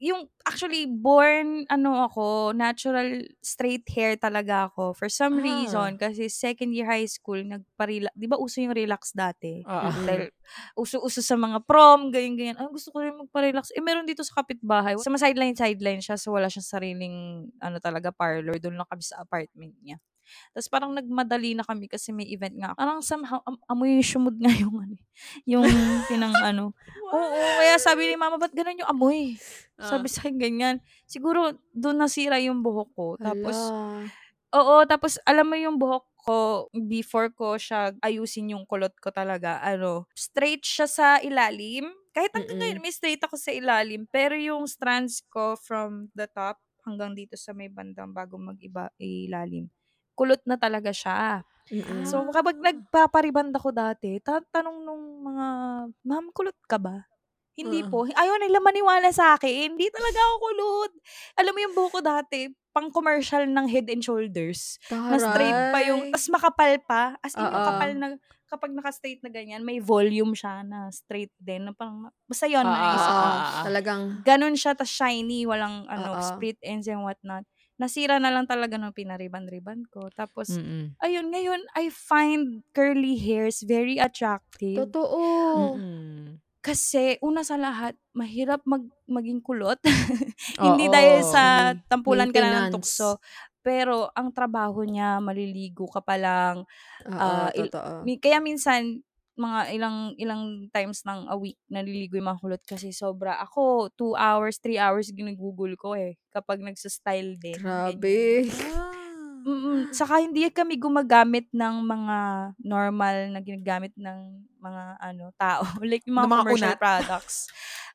[0.00, 5.44] Yung actually born ano ako natural straight hair talaga ako for some Ah.
[5.44, 9.92] reason kasi second year high school nagparela 'di ba uso yung relax dati Oo.
[9.92, 10.04] Mm-mm.
[10.08, 10.22] dahil
[10.80, 14.40] uso-uso sa mga prom ganyan ganyan ay gusto ko rin magpa-relax eh meron dito sa
[14.40, 17.16] kapitbahay sa sideline sideline siya so wala siyang sariling
[17.60, 20.00] ano talaga parlor doon lang kami sa apartment niya
[20.52, 22.70] tapos parang nagmadali na kami kasi may event nga.
[22.74, 25.04] Parang somehow, am- amoy yung sumud nga yung ano, eh,
[25.44, 25.66] yung
[26.06, 26.72] pinang ano.
[27.10, 29.34] Oo, kaya sabi ni mama, ba't ganun yung amoy?
[29.80, 30.76] Sabi sa akin ganyan.
[31.04, 33.06] Siguro doon nasira yung buhok ko.
[33.16, 34.06] Tapos, Hala.
[34.54, 39.56] oo, tapos alam mo yung buhok ko, before ko siya ayusin yung kulot ko talaga,
[39.64, 41.88] ano, straight siya sa ilalim.
[42.12, 42.76] Kahit hanggang Mm-mm.
[42.76, 44.04] ngayon, may straight ako sa ilalim.
[44.10, 49.70] Pero yung strands ko from the top hanggang dito sa may bandang bago mag-iba ilalim,
[50.20, 51.40] kulot na talaga siya.
[51.72, 52.04] Mm-mm.
[52.04, 55.46] So, kapag nagpapariband ako dati, tatanong nung mga,
[56.04, 57.08] ma'am, kulot ka ba?
[57.56, 57.88] Hindi Oo.
[57.88, 57.98] po.
[58.08, 59.76] Ayaw nila maniwala sa akin.
[59.76, 60.92] Hindi talaga ako kulot.
[61.40, 62.40] Alam mo yung buhok ko dati,
[62.72, 64.78] pang commercial ng head and shoulders.
[64.88, 66.12] Na straight pa yung, Taray.
[66.14, 67.02] tas makapal pa.
[67.20, 67.52] As in, Oo.
[67.52, 68.06] makapal na,
[68.50, 71.68] kapag naka-straight na ganyan, may volume siya na straight din.
[71.68, 73.28] Na parang, basta yun, Ah, naisip ko.
[73.68, 76.22] Talagang, Ganun siya, tas shiny, walang ano, Oo.
[76.22, 77.44] split ends and whatnot.
[77.80, 80.12] Nasira na lang talaga ng pinariban-riban ko.
[80.12, 81.00] Tapos, Mm-mm.
[81.00, 84.76] ayun, ngayon, I find curly hairs very attractive.
[84.76, 85.80] totoo.
[85.80, 86.36] Mm-mm.
[86.60, 89.80] Kasi, una sa lahat, mahirap mag, maging kulot.
[90.60, 90.92] Hindi Oo.
[90.92, 91.42] dahil sa
[91.88, 92.74] tampulan ka na ng Maintenance.
[92.76, 93.10] tukso.
[93.64, 96.68] Pero, ang trabaho niya, maliligo ka pa lang.
[97.08, 98.04] Oo, Ah, il- totoo.
[98.04, 99.00] Mi- Kaya minsan,
[99.40, 103.40] mga ilang ilang times ng a week naliligo yung mga kulot kasi sobra.
[103.40, 106.20] Ako, 2 hours, 3 hours ginugugol ko eh.
[106.28, 107.56] Kapag nagsa-style din.
[107.56, 107.96] ganyan.
[107.96, 108.44] Grabe.
[109.40, 112.16] Mm, saka hindi kami gumagamit ng mga
[112.60, 114.18] normal na ginagamit ng
[114.60, 115.64] mga ano tao.
[115.80, 116.78] Like yung mga, Ng mga commercial unat.
[116.78, 117.36] products.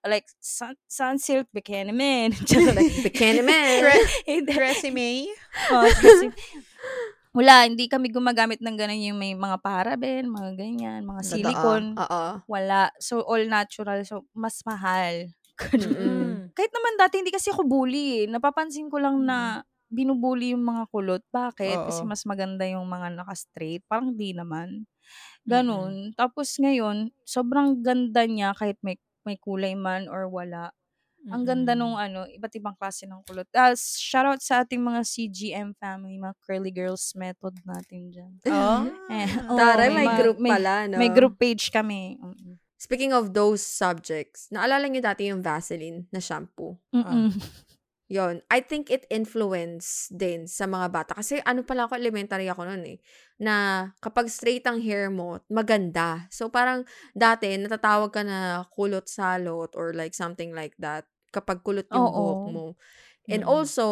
[0.05, 2.29] Like sun, Sunsilk, Bikini Man.
[2.29, 3.89] like, bikini man.
[4.21, 4.53] Hindi.
[4.53, 5.33] Resume?
[5.73, 6.29] Oh, kasi,
[7.35, 11.31] wala, hindi kami gumagamit ng ganun yung may mga paraben, mga ganyan, mga Totoo.
[11.35, 11.87] silicone.
[11.99, 12.23] Oo.
[12.47, 12.89] Wala.
[12.97, 14.01] So, all natural.
[14.07, 15.27] So, mas mahal.
[15.75, 16.51] Mm-mm.
[16.55, 18.23] Kahit naman dati, hindi kasi ako bully.
[18.23, 18.31] eh.
[18.31, 21.23] Napapansin ko lang na binubuli yung mga kulot.
[21.29, 21.91] Bakit?
[21.91, 22.09] Kasi Oo.
[22.09, 23.83] mas maganda yung mga naka-straight.
[23.87, 24.87] Parang di naman.
[25.45, 26.15] Ganun.
[26.17, 30.69] Tapos ngayon, sobrang ganda niya kahit may may kulay man or wala.
[31.25, 31.81] Ang ganda Mm-mm.
[31.81, 33.49] nung ano, iba't ibang klase ng kulot.
[33.49, 38.33] Uh, shoutout sa ating mga CGM family, mga curly girls method natin dyan.
[38.55, 38.85] Oh.
[39.09, 40.97] Eh, oo, Taray, may mga- group may, pala, no?
[41.01, 42.21] May group page kami.
[42.21, 42.61] Mm-mm.
[42.77, 46.77] Speaking of those subjects, naalala niyo dati yung Vaseline na shampoo?
[46.93, 47.33] Mm-mm.
[48.05, 51.11] Yon, I think it influence din sa mga bata.
[51.17, 52.97] Kasi ano pala ako, elementary ako noon eh.
[53.41, 56.29] Na kapag straight ang hair mo, maganda.
[56.29, 56.85] So parang
[57.17, 62.15] dati, natatawag ka na kulot salot or like something like that kapag kulot yung Oo.
[62.15, 62.65] buhok mo.
[63.27, 63.49] And Mm.
[63.49, 63.85] also,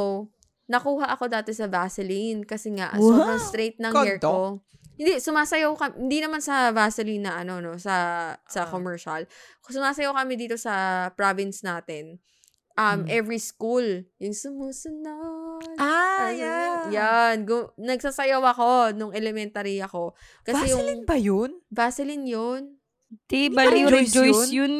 [0.66, 3.04] nakuha ako dati sa Vaseline kasi nga, Wow!
[3.04, 4.64] sobrang straight ng hair ko.
[4.94, 7.96] Hindi, sumasayaw kami, hindi naman sa Vaseline na ano, no, sa,
[8.46, 8.70] sa Ah.
[8.70, 9.26] commercial.
[9.66, 10.74] Sumasayaw kami dito sa
[11.12, 12.22] province natin.
[12.74, 13.10] Um, Mm.
[13.12, 13.86] every school,
[14.18, 15.62] yung sumusunod.
[15.78, 16.50] Ah, Ano yeah.
[16.50, 16.90] yun?
[16.90, 17.36] Yan.
[17.44, 20.14] Gu- nagsasayaw ako nung elementary ako.
[20.42, 21.52] Kasi Vaseline yung ba yun?
[21.70, 22.62] Vaseline yun.
[23.28, 24.50] Di, ba baliw, Rejoice rejoice yun?
[24.50, 24.74] yun.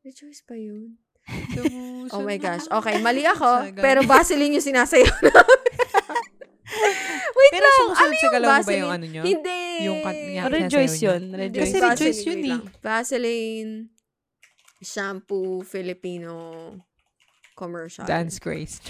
[0.00, 0.94] Rejoice pa yun.
[1.30, 1.78] Sumusunod.
[2.10, 2.66] Oh my gosh.
[2.66, 3.46] Okay, mali ako.
[3.70, 3.78] Ganun.
[3.78, 5.62] pero Vaseline yung sinasayaw namin.
[7.30, 7.76] Wait Pero lang.
[7.76, 8.80] sumusunod ano sa yung galaw ba Vaseline?
[8.80, 9.22] yung ano nyo?
[9.22, 9.60] Hindi.
[9.80, 11.22] Yung kat- Oh, Yeah, rejoice yun.
[11.24, 11.38] niya.
[11.40, 11.62] Rejoice.
[11.62, 12.58] Kasi Vaseline, rejoice yun eh.
[12.80, 13.72] Vaseline
[14.80, 16.32] shampoo Filipino
[17.54, 18.02] commercial.
[18.04, 18.82] Dance Grace.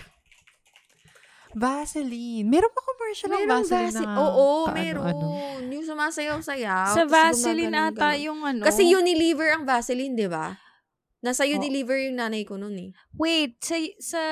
[1.50, 2.46] Vaseline.
[2.46, 4.06] Meron pa commercial ng Vaseline Vaseline.
[4.06, 5.04] na Oo, paano, meron.
[5.04, 5.28] ano.
[5.66, 6.94] Yung sumasayaw-sayaw.
[6.94, 8.62] Sa Vaseline ata yung ano.
[8.62, 10.54] Kasi Unilever ang Vaseline, di ba?
[11.20, 11.52] Nasa Oh.
[11.52, 12.90] Unilever yung nanay ko noon eh.
[13.12, 14.22] Wait, sa, sa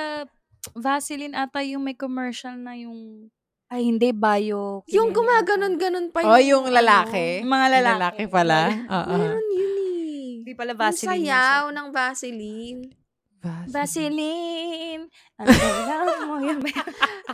[0.72, 3.29] Vaseline ata yung may commercial na yung,
[3.68, 4.81] ay hindi, bio.
[4.88, 7.44] Yung gumaganon-ganon pa Oh, yung lalaki?
[7.44, 7.92] Yung mga Yung lalaki.
[7.94, 8.61] lalaki pala.
[8.88, 9.14] Oo.
[9.14, 10.29] Meron yun eh.
[10.40, 11.05] Hindi pala Yung Vaseline.
[11.05, 12.81] yung sayaw ng Vaseline.
[13.68, 15.03] Vaseline.
[15.38, 16.22] Vaseline.
[16.24, 16.59] Mo yun.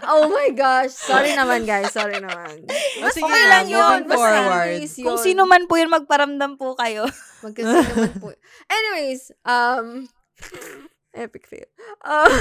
[0.05, 0.91] Oh my gosh.
[0.93, 1.89] Sorry naman, guys.
[1.89, 2.67] Sorry naman.
[3.09, 3.79] Sige okay na, lang yun.
[3.81, 4.75] moving Basta forward.
[4.75, 5.23] anyways, Kung yun.
[5.23, 7.07] sino man po yun, magparamdam po kayo.
[7.45, 8.33] Magkasino naman po.
[8.73, 10.09] Anyways, um,
[11.13, 11.69] epic fail.
[12.01, 12.33] Uh,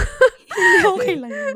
[0.95, 1.55] okay lang yun.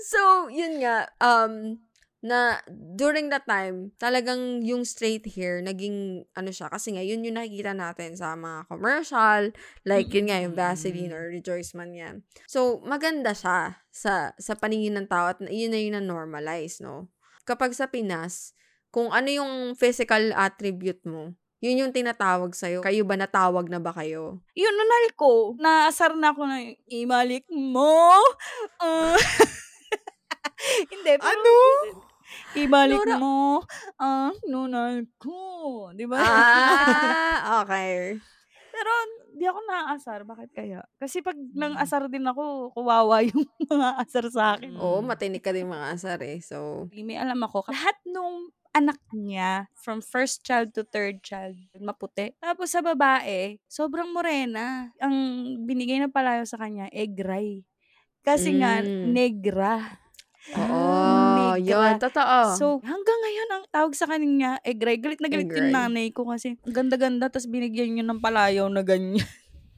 [0.00, 1.78] so, yun nga, um,
[2.22, 7.34] na during that time, talagang yung straight hair, naging, ano siya, kasi nga, yun yung
[7.34, 9.50] nakikita natin sa mga commercial,
[9.82, 12.14] like, yun nga, yung Vaseline or Rejoice man yan.
[12.46, 17.10] So, maganda siya sa, sa paningin ng tao at yun na yun na normalize, no?
[17.42, 18.54] Kapag sa Pinas,
[18.94, 22.82] kung ano yung physical attribute mo, yun yung tinatawag sa'yo.
[22.82, 24.42] Kayo ba natawag na ba kayo?
[24.52, 25.54] Yun, nunal ko.
[25.56, 26.58] Naasar na ako na,
[26.90, 28.18] imalik mo.
[28.82, 29.14] Ah.
[30.90, 31.54] Hindi, pero, Ano?
[32.52, 33.62] Ibalik Nora- mo
[33.96, 35.38] ang nunal ko.
[35.92, 36.18] Di ba?
[36.18, 36.26] Ah,
[37.62, 38.16] okay.
[38.72, 38.90] Pero,
[39.32, 40.24] di ako naaasar.
[40.24, 40.80] Bakit kaya?
[40.96, 44.74] Kasi pag nang asar din ako, kuwawa yung mga asar sa akin.
[44.76, 46.40] Oo, matinik ka din mga asar eh.
[46.40, 52.32] So, May alam ako, lahat nung anak niya, from first child to third child, maputi.
[52.40, 54.88] Tapos sa babae, sobrang morena.
[54.96, 55.14] Ang
[55.64, 57.64] binigay na palayo sa kanya, egg ray.
[58.22, 59.12] Kasi nga, Mm.
[59.12, 59.74] negra.
[60.56, 61.60] oo, negra.
[61.60, 62.38] yun, totoo.
[62.56, 64.98] So, hanggang ngayon, ang tawag sa kanya, egg ray.
[64.98, 65.74] Galit na galit yung ray.
[65.74, 69.22] nanay ko kasi ang ganda-ganda, tapos binigyan niyo ng palayaw na ganyan.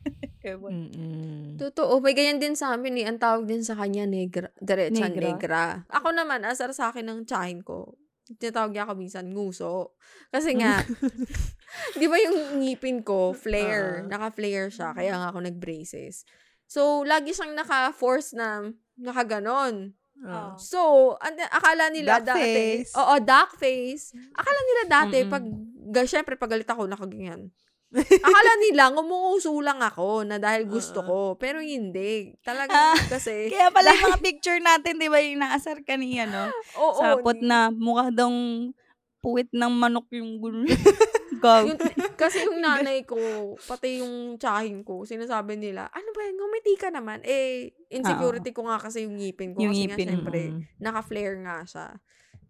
[0.44, 0.92] Ewan.
[0.92, 1.56] Mm-mm.
[1.56, 3.06] Totoo, may ganyan din sa amin eh.
[3.08, 4.52] Ang tawag din sa kanya, negra.
[4.60, 5.24] Diretsa Negra?
[5.24, 5.62] negra.
[5.88, 7.96] Ako naman, asar sa akin ng tsahin ko.
[8.24, 9.92] Tinatawag niya ako minsan, nguso.
[10.32, 10.80] Kasi nga,
[12.00, 14.04] di ba yung ngipin ko, flare.
[14.04, 14.16] Ah.
[14.16, 16.24] Naka-flare siya, kaya nga ako nag-braces.
[16.64, 19.92] So, lagi siyang naka-force na nakaganon.
[20.24, 20.56] Ah.
[20.56, 22.92] So, and, akala nila Duck dati, face.
[22.96, 24.16] oo, duck face.
[24.32, 25.32] Akala nila dati, Mm-mm.
[25.32, 25.44] pag,
[26.08, 27.52] syempre, pag galit ako, nakaganyan.
[28.00, 31.18] Akala nila, ngumuuso lang ako na dahil gusto ko.
[31.38, 32.34] Pero hindi.
[32.42, 36.26] Talagang Ah, kasi, Kaya pala yung mga picture natin, di ba, yung naasar ka niya,
[36.26, 36.50] no?
[36.82, 36.98] oo.
[36.98, 38.28] Sapot na mukha daw
[39.24, 40.68] puwit ng manok yung gulo.
[41.40, 41.64] Gag.
[41.72, 41.80] Yung,
[42.12, 43.16] kasi yung nanay ko,
[43.56, 47.24] pati yung tsahin ko, sinasabi nila, ano ba yan, ngumiti ka naman.
[47.24, 49.64] Eh, insecurity ko nga kasi yung ngipin ko.
[49.64, 50.40] Yung kasi ngipin, nga, syempre,
[50.76, 51.86] naka-flare nga siya.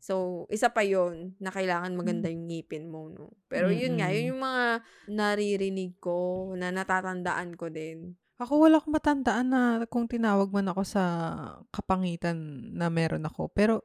[0.04, 3.32] So, isa pa yon na kailangan maganda yung ngipin mo, no?
[3.48, 8.12] Pero yun nga, yun yung mga naririnig ko, na natatandaan ko din.
[8.36, 11.02] Ako wala akong matandaan na kung tinawag man ako sa
[11.72, 12.36] kapangitan
[12.76, 13.48] na meron ako.
[13.56, 13.80] Pero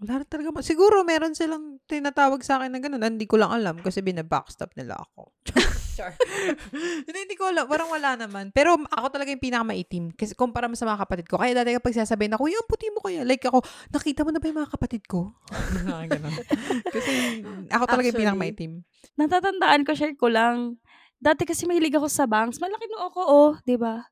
[0.00, 0.64] wala rin talaga.
[0.64, 3.20] Siguro meron silang tinatawag sa akin na gano'n.
[3.20, 5.36] Hindi ko lang alam kasi binabackstop nila ako.
[5.92, 6.16] Char.
[7.06, 7.68] hindi, hindi ko alam.
[7.68, 8.48] Parang wala naman.
[8.56, 10.04] Pero ako talaga yung pinakamaitim.
[10.16, 11.36] Kasi kumpara mo sa mga kapatid ko.
[11.36, 13.28] Kaya dati kapag sasabihin ako, yung puti mo kaya.
[13.28, 13.60] Like ako,
[13.92, 15.36] nakita mo na ba yung mga kapatid ko?
[16.10, 16.32] Ganun.
[16.94, 18.72] kasi ako talaga yung pinakamaitim.
[19.20, 20.80] Natatandaan ko, share ko lang.
[21.20, 22.56] Dati kasi mahilig ako sa bangs.
[22.58, 24.02] Malaki noo ko, oh, di ba?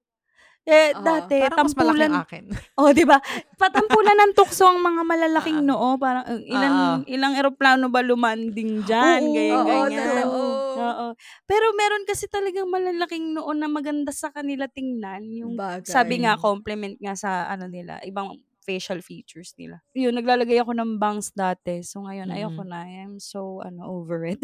[0.68, 2.44] Eh, Oo, dati, Parang mas malaki tampulan, ang akin.
[2.80, 3.16] oh, di ba?
[3.60, 5.96] Patampulan ng tukso ang mga malalaking noo.
[5.96, 6.96] Parang, uh, ilan, Ah.
[7.08, 9.20] ilang eroplano ba lumanding dyan?
[9.24, 10.04] Oo, ganyan, oo, ganyan.
[10.20, 10.40] totoo.
[10.80, 11.06] Oo.
[11.48, 15.24] Pero meron kasi talagang malalaking noo na maganda sa kanila tingnan.
[15.32, 15.88] Yung Bagay.
[15.88, 19.80] sabi nga, compliment nga sa ano nila, ibang facial features nila.
[19.92, 21.80] Yun, naglalagay ako ng bangs dati.
[21.80, 22.36] So ngayon, Mm.
[22.36, 22.84] ayoko na.
[22.84, 24.40] I'm so, ano, over it.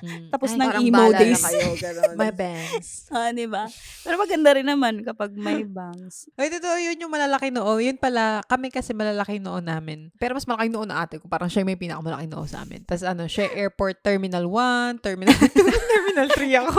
[0.00, 0.28] Mm.
[0.32, 1.42] Tapos Ay, ng emo days.
[1.42, 1.66] na kayo.
[2.20, 2.88] My bangs.
[3.14, 3.66] ah, di ba?
[4.00, 6.30] Pero maganda rin naman kapag may bangs.
[6.36, 7.76] Ay, totoo, yun yung malalaki noo.
[7.76, 10.14] Yun pala, kami kasi malalaki noo namin.
[10.16, 11.26] Pero mas malaki noo na ate ko.
[11.26, 12.86] Parang siya yung may pinakamalaki noo sa amin.
[12.86, 15.50] Tapos ano, siya airport terminal 1, terminal 2,
[15.90, 16.78] terminal 3 ako.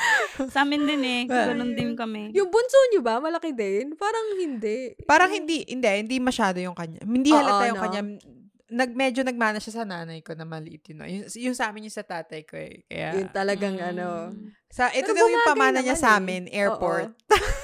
[0.54, 1.20] Sa amin din eh.
[1.26, 2.32] Ganun din kami.
[2.32, 3.18] Yung bunso nyo ba?
[3.18, 3.92] Malaki din?
[3.94, 4.96] Parang hindi.
[5.04, 7.00] Parang hindi, hindi, hindi masyado yung kanya.
[7.02, 7.84] Hindi Oo, halata yung no?
[7.84, 8.02] kanya.
[8.70, 10.96] Nag, medyo nagmana siya sa nanay ko na maliit yun.
[10.96, 11.04] no?
[11.04, 12.86] Yung, yung sa amin yung sa tatay ko eh.
[12.86, 13.88] Kaya, Yun talagang Mm.
[13.90, 14.06] ano.
[14.70, 16.18] sa, ito Pero daw yung bumagay pamana niya naman sa eh.
[16.22, 17.10] amin, airport.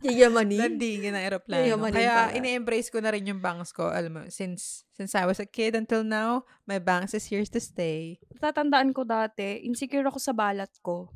[0.00, 0.60] Yayamanin.
[0.60, 1.60] Landingin ng aeroplano.
[1.60, 2.36] Yayamanin Kaya pala.
[2.36, 3.88] ine-embrace ko na rin yung bangs ko.
[3.88, 7.58] Alam mo, since since I was a kid until now, my bangs is here to
[7.58, 8.20] stay.
[8.36, 11.08] Tatandaan ko dati, insecure ako sa balat ko.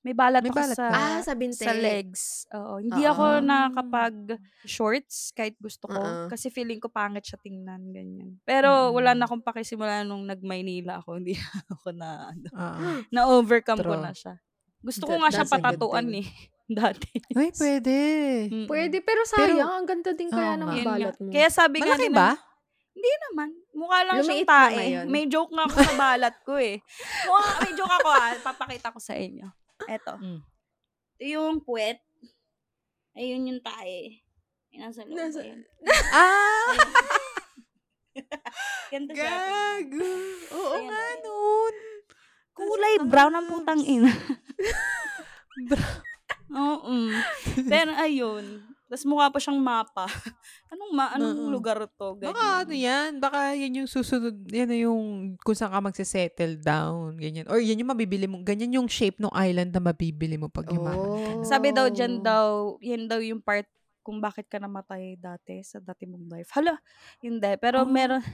[0.00, 0.96] May balat May ako balat sa, ka?
[0.96, 1.60] Ah, sa binte.
[1.60, 2.48] sa legs.
[2.56, 2.80] Oo.
[2.80, 3.12] Hindi Oo.
[3.12, 4.16] ako nakapag
[4.64, 6.00] shorts kahit gusto ko.
[6.00, 6.24] Oo.
[6.24, 7.92] Kasi feeling ko pangit siya tingnan.
[7.92, 8.40] Ganyan.
[8.40, 9.18] Pero wala Mm.
[9.20, 11.10] na akong pakisimula nung nag-Maynila ako.
[11.20, 11.36] Hindi
[11.68, 12.80] ako na, ano, Oo.
[13.12, 14.00] na-overcome ko True.
[14.00, 14.40] na siya.
[14.80, 16.28] Gusto ko That- nga siya patatuan eh.
[16.76, 17.10] Dati.
[17.32, 17.96] Ay, pwede.
[18.46, 18.66] Mm-mm.
[18.66, 19.58] Pwede, pero sayang.
[19.60, 20.72] ang ganda din kaya Oo ng nga.
[20.72, 20.90] Yun nga.
[20.92, 21.30] balat mo.
[21.30, 22.30] Kaya sabi nga Malaki din ba?
[22.30, 22.42] ng-
[22.90, 23.48] Hindi naman.
[23.72, 24.76] Mukha lang Lumiit siyang na tae.
[24.76, 25.06] ngayon.
[25.08, 26.76] May joke nga ako sa balat ko eh.
[27.26, 28.30] Mukha, may joke ako ah.
[28.40, 29.46] Papakita ko sa inyo.
[29.84, 30.14] Eto.
[30.16, 30.40] Mm.
[31.12, 31.98] Ito yung puwet.
[33.12, 34.20] Ayun yung tae.
[34.68, 35.16] Ay, nasa loob.
[35.16, 35.60] Nasa- Ayun.
[36.12, 36.74] Ah!
[38.90, 39.30] Ganito siya.
[39.30, 40.10] Gago!
[40.52, 41.18] Oo Ayan, nga ayan.
[41.22, 41.74] nun.
[42.52, 44.10] Kulay brown ang putang ina.
[46.54, 46.94] Oo.
[47.72, 48.70] Pero ayun.
[48.90, 50.10] Tapos mukha pa siyang mapa.
[50.74, 51.50] Anong ma anong Oo.
[51.54, 52.18] lugar to?
[52.18, 52.34] Ganyan.
[52.34, 57.14] Baka ano yan, baka yan yung susunod, yan na yung kung saan ka magse-settle down,
[57.14, 57.46] ganyan.
[57.46, 60.66] Or yan yung mabibili mo, ganyan yung shape ng island na mabibili mo pag.
[60.74, 61.38] Oh.
[61.46, 66.04] Sabi daw dyan daw, yan daw yung part kung bakit ka namatay dati sa dati
[66.04, 66.50] mong life.
[66.52, 66.74] Hala,
[67.20, 67.52] hindi.
[67.56, 68.24] Pero meron,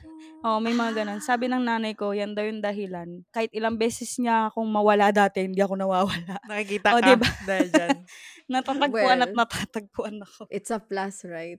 [0.41, 1.19] oh, may mga ganun.
[1.19, 3.27] Sabi ng nanay ko, yan daw yung dahilan.
[3.29, 6.39] Kahit ilang beses niya akong mawala dati, hindi ako nawawala.
[6.45, 7.29] Nakikita Oh, ka diba?
[7.51, 7.99] dahil dyan.
[8.55, 9.39] Natatagpuan at Well.
[9.39, 10.47] natatagpuan ako.
[10.49, 11.59] It's a plus, right?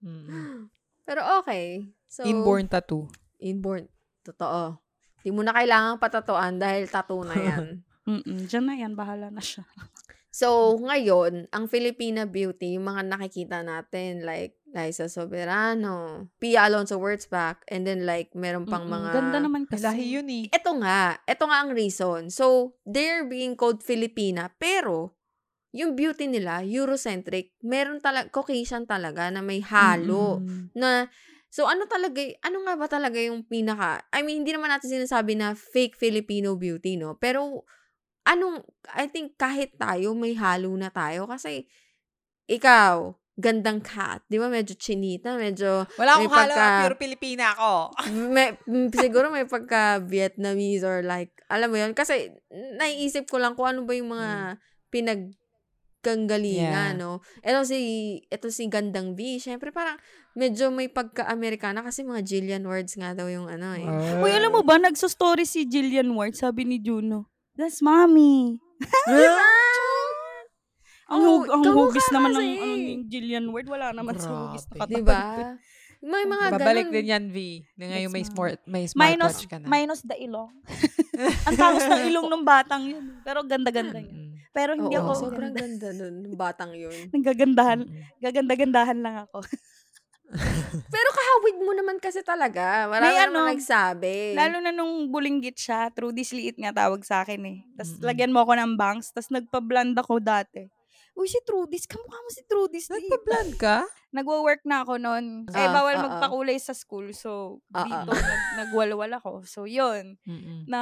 [1.04, 1.92] Pero okay.
[2.08, 3.08] So, Inborn tattoo.
[3.38, 3.84] Inborn.
[4.22, 4.80] Totoo.
[5.20, 7.64] Hindi mo na kailangang patatuan dahil tattoo na yan.
[8.04, 9.64] Mm-mm, dyan na yan, bahala na siya.
[10.34, 17.62] So, ngayon, ang Filipina beauty, yung mga nakikita natin, like, Liza Soberano, Pia Alonso Wurtzbach,
[17.70, 19.14] and then like, meron pang mga...
[19.14, 19.86] Ganda naman kasi.
[19.86, 20.50] Lahi yun eh.
[20.50, 22.34] Ito nga, ito nga ang reason.
[22.34, 25.14] So, they're being called Filipina, pero,
[25.70, 30.42] yung beauty nila, Eurocentric, meron talaga, Caucasian talaga, na may halo.
[30.42, 30.74] Mm-mm.
[30.74, 31.06] na
[31.54, 35.38] So ano talaga, ano nga ba talaga yung pinaka, I mean, hindi naman natin sinasabi
[35.38, 37.14] na fake Filipino beauty, no?
[37.22, 37.62] Pero,
[38.24, 41.24] anong, I think kahit tayo, may halo na tayo.
[41.24, 41.64] Kasi,
[42.44, 44.46] ikaw, gandang cat, di ba?
[44.46, 47.70] Medyo chinita, medyo, Wala May akong halo pagka- na pure Pilipina ako.
[48.30, 51.90] may, mm, siguro may pagka Vietnamese or like, alam mo yun?
[51.92, 52.30] Kasi,
[52.78, 54.56] naiisip ko lang kung ano ba yung mga
[54.88, 56.94] pinagkanggalingan, Yeah.
[56.94, 57.20] no?
[57.40, 57.78] Ito si,
[58.24, 59.96] ito si Gandang V, syempre parang,
[60.34, 63.86] medyo may pagka-Amerikana kasi mga Jillian words nga daw yung ano eh.
[64.20, 67.26] Uy, alam mo ba, nagso-story si Jillian Ward, sabi ni Juno.
[67.54, 68.58] That's mommy.
[71.04, 72.64] Ang, Oh, hug- ang kamukha hugis naman ng kasi.
[72.64, 72.74] ano,
[73.06, 73.68] Jillian Ward.
[73.68, 74.88] Wala naman sa hugis na Grabe.
[74.88, 74.96] katawan.
[74.96, 75.20] Di ba?
[76.02, 76.94] May mga Babalik ganun.
[76.94, 77.36] din yan, V.
[77.76, 79.66] Na ngayon may, smart, may Minus, smartwatch ka na.
[79.66, 80.52] minus the ilong.
[81.46, 83.04] Ang tangos ng ilong ng batang yun.
[83.20, 84.32] Pero ganda-ganda yun.
[84.50, 85.64] Pero hindi Oo, ako sobrang ganda.
[85.86, 86.14] ganda nun.
[86.24, 86.96] ng Batang yun.
[87.10, 87.80] Nagagandahan.
[88.18, 89.44] Gaganda-gandahan lang ako.
[90.86, 91.08] Pero
[91.74, 92.86] naman kasi talaga.
[92.86, 94.14] Marami May naman ano, nagsabi.
[94.38, 97.58] Lalo na nung bulinggit siya, Trudy Liit nga tawag sa akin eh.
[97.74, 98.06] Tapos Mm-mm.
[98.06, 100.70] lagyan mo ako ng bangs, tapos nagpa-blend ako dati.
[101.14, 102.90] Uy, si Trudy's, kamukha mo si Trudy's.
[102.90, 103.06] Liit.
[103.06, 103.86] Nagpa-blend ka?
[104.10, 105.46] Nagwo-work na ako noon.
[105.46, 106.04] Eh, Ah, bawal ah, ah.
[106.06, 107.10] magpakulay sa school.
[107.14, 108.18] So, Ah, dito, ah.
[108.18, 109.46] nag, nagwalwal ako.
[109.46, 110.18] So, yun.
[110.26, 110.66] Mm-mm.
[110.66, 110.80] Na,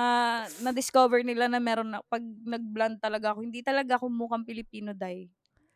[0.65, 5.29] na-discover nila na meron na, pag nag-blend talaga ako, hindi talaga ako mukhang Filipino dye.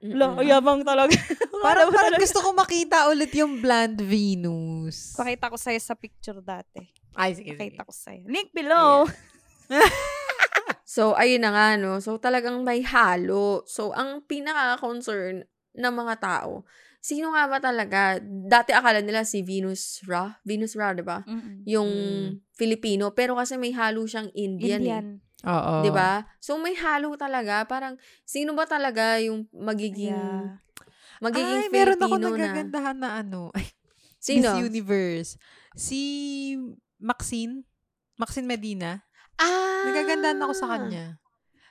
[0.03, 1.17] Wala, ayabang talaga.
[1.65, 5.17] Parang, Parang, gusto ko makita ulit yung bland Venus.
[5.17, 6.85] Pakita ko sa'yo sa picture dati.
[7.17, 7.61] Ay, sige, sige.
[7.61, 8.23] Pakita ko sa'yo.
[8.29, 9.09] Link below.
[10.87, 11.99] So, ayun na nga, no?
[11.99, 13.67] So, talagang may halo.
[13.67, 15.43] So, ang pinaka-concern
[15.77, 16.63] ng mga tao,
[17.03, 18.23] sino nga ba talaga?
[18.23, 20.39] Dati akala nila si Venus Ra.
[20.47, 21.27] Venus Ra, di ba?
[21.27, 21.67] Mm-mm.
[21.67, 22.31] Yung Mm.
[22.55, 23.11] Filipino.
[23.13, 25.05] Pero kasi may halo siyang Indian, eh.
[25.44, 25.85] Oo.
[25.85, 26.25] Di ba?
[26.40, 27.68] So, may halo talaga.
[27.68, 30.57] Parang, sino ba talaga yung magiging, Yeah.
[31.20, 32.40] magiging Ay, meron ako Filipino na?
[32.40, 33.40] nagagandahan na ano.
[33.57, 33.66] Ay,
[34.16, 34.49] Sino?
[34.49, 35.31] Miss Universe.
[35.77, 36.01] Si
[36.96, 37.62] Maxine.
[38.16, 39.05] Maxine Medina.
[39.37, 39.85] Ah!
[39.92, 41.20] Nagagandahan ako sa kanya.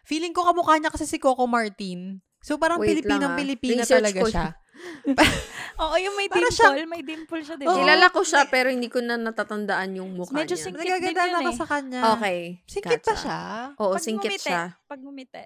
[0.06, 2.22] Feeling ko kamukha niya kasi si Coco Martin.
[2.46, 3.38] So parang Wait lang, Pilipinang ah.
[3.42, 4.50] Pilipina Research talaga ko siya.
[5.82, 6.56] Oo, yung may Para dimple.
[6.56, 7.72] siyang- may dimple siya, di Oo.
[7.72, 7.78] ba?
[7.78, 10.64] Kilala ko siya, pero hindi ko na natatandaan yung mukha Medyo niya.
[10.64, 11.58] sing- Nagagandahan din yun ako eh.
[11.58, 12.02] sa kanya.
[12.16, 12.40] Okay.
[12.66, 13.16] Singkit pa gotcha.
[13.18, 13.40] siya.
[13.78, 14.62] Oo, Pag singkit ngumiti, siya.
[14.86, 15.44] Pag ngumiti,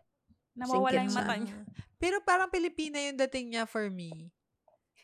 [0.56, 1.22] nawawala Singkit yung siya.
[1.22, 1.58] mata niya.
[1.98, 4.30] Pero parang Pilipina yung dating niya for me.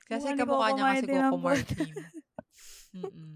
[0.06, 1.90] Kasi Mukha ni kamukha Coco niya kasi Martin Coco ang Martin.
[2.96, 3.36] Mm-mm.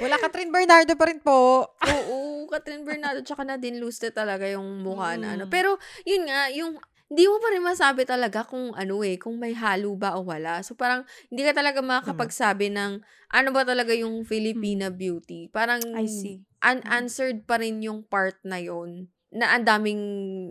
[0.00, 1.38] Wala Catherine Bernardo pa rin po.
[1.70, 2.16] Oo,
[2.48, 5.44] Catherine Bernardo tsaka Nadine Luste talaga yung mukha na ano.
[5.46, 5.52] Mm.
[5.52, 6.74] Pero, yun nga, yung,
[7.12, 10.64] hindi mo pa rin masabi talaga kung ano eh, kung may halo ba o wala.
[10.64, 15.52] So, parang, hindi ka talaga makakapagsabi ng, ano ba talaga yung Filipina beauty.
[15.52, 16.40] Parang, I see.
[16.64, 20.02] unanswered pa rin yung part na yon na ang daming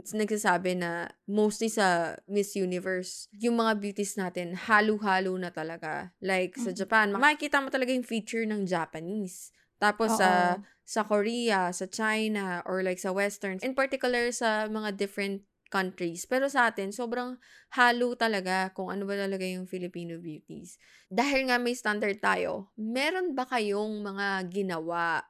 [0.05, 6.13] nagsasabi na mostly sa Miss Universe, yung mga beauties natin, halo-halo na talaga.
[6.17, 6.77] Like, sa Mm.
[6.77, 9.53] Japan, makikita mo talaga yung feature ng Japanese.
[9.81, 10.65] Tapos sa Oo.
[10.81, 16.27] sa Korea, sa China, or like sa Western, in particular sa mga different countries.
[16.27, 17.39] Pero sa atin, sobrang
[17.73, 20.75] halo talaga kung ano ba talaga yung Filipino beauties.
[21.07, 25.23] Dahil nga may standard tayo, meron ba kayong mga ginawa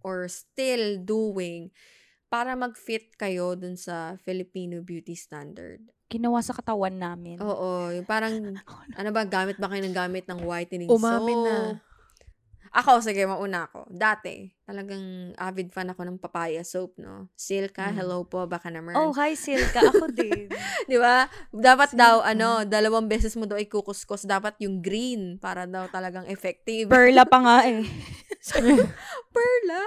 [0.00, 1.68] or still doing
[2.32, 5.84] para mag-fit kayo dun sa Filipino beauty standard?
[6.08, 7.36] Ginawa sa katawan namin.
[7.44, 8.40] Oo, yung parang,
[8.98, 11.46] ano ba, gamit ba kayo ng gamit ng whitening Umamin soap?
[11.46, 11.91] na.
[12.72, 13.84] Ako, sige, mauna ako.
[13.86, 17.28] Dati, talagang avid fan ako ng papaya soap, no?
[17.34, 17.96] Silka, Mm.
[17.98, 18.96] hello po, baka naman.
[18.96, 19.84] Oh, hi Silka.
[19.84, 20.48] Ako din.
[20.82, 21.28] Di ba?
[21.50, 22.32] Dapat daw, Silka.
[22.32, 24.24] ano, dalawang beses mo daw ikukuskus.
[24.24, 26.88] Dapat yung green para daw talagang effective.
[26.88, 27.84] Perla pa nga eh.
[29.36, 29.80] Perla?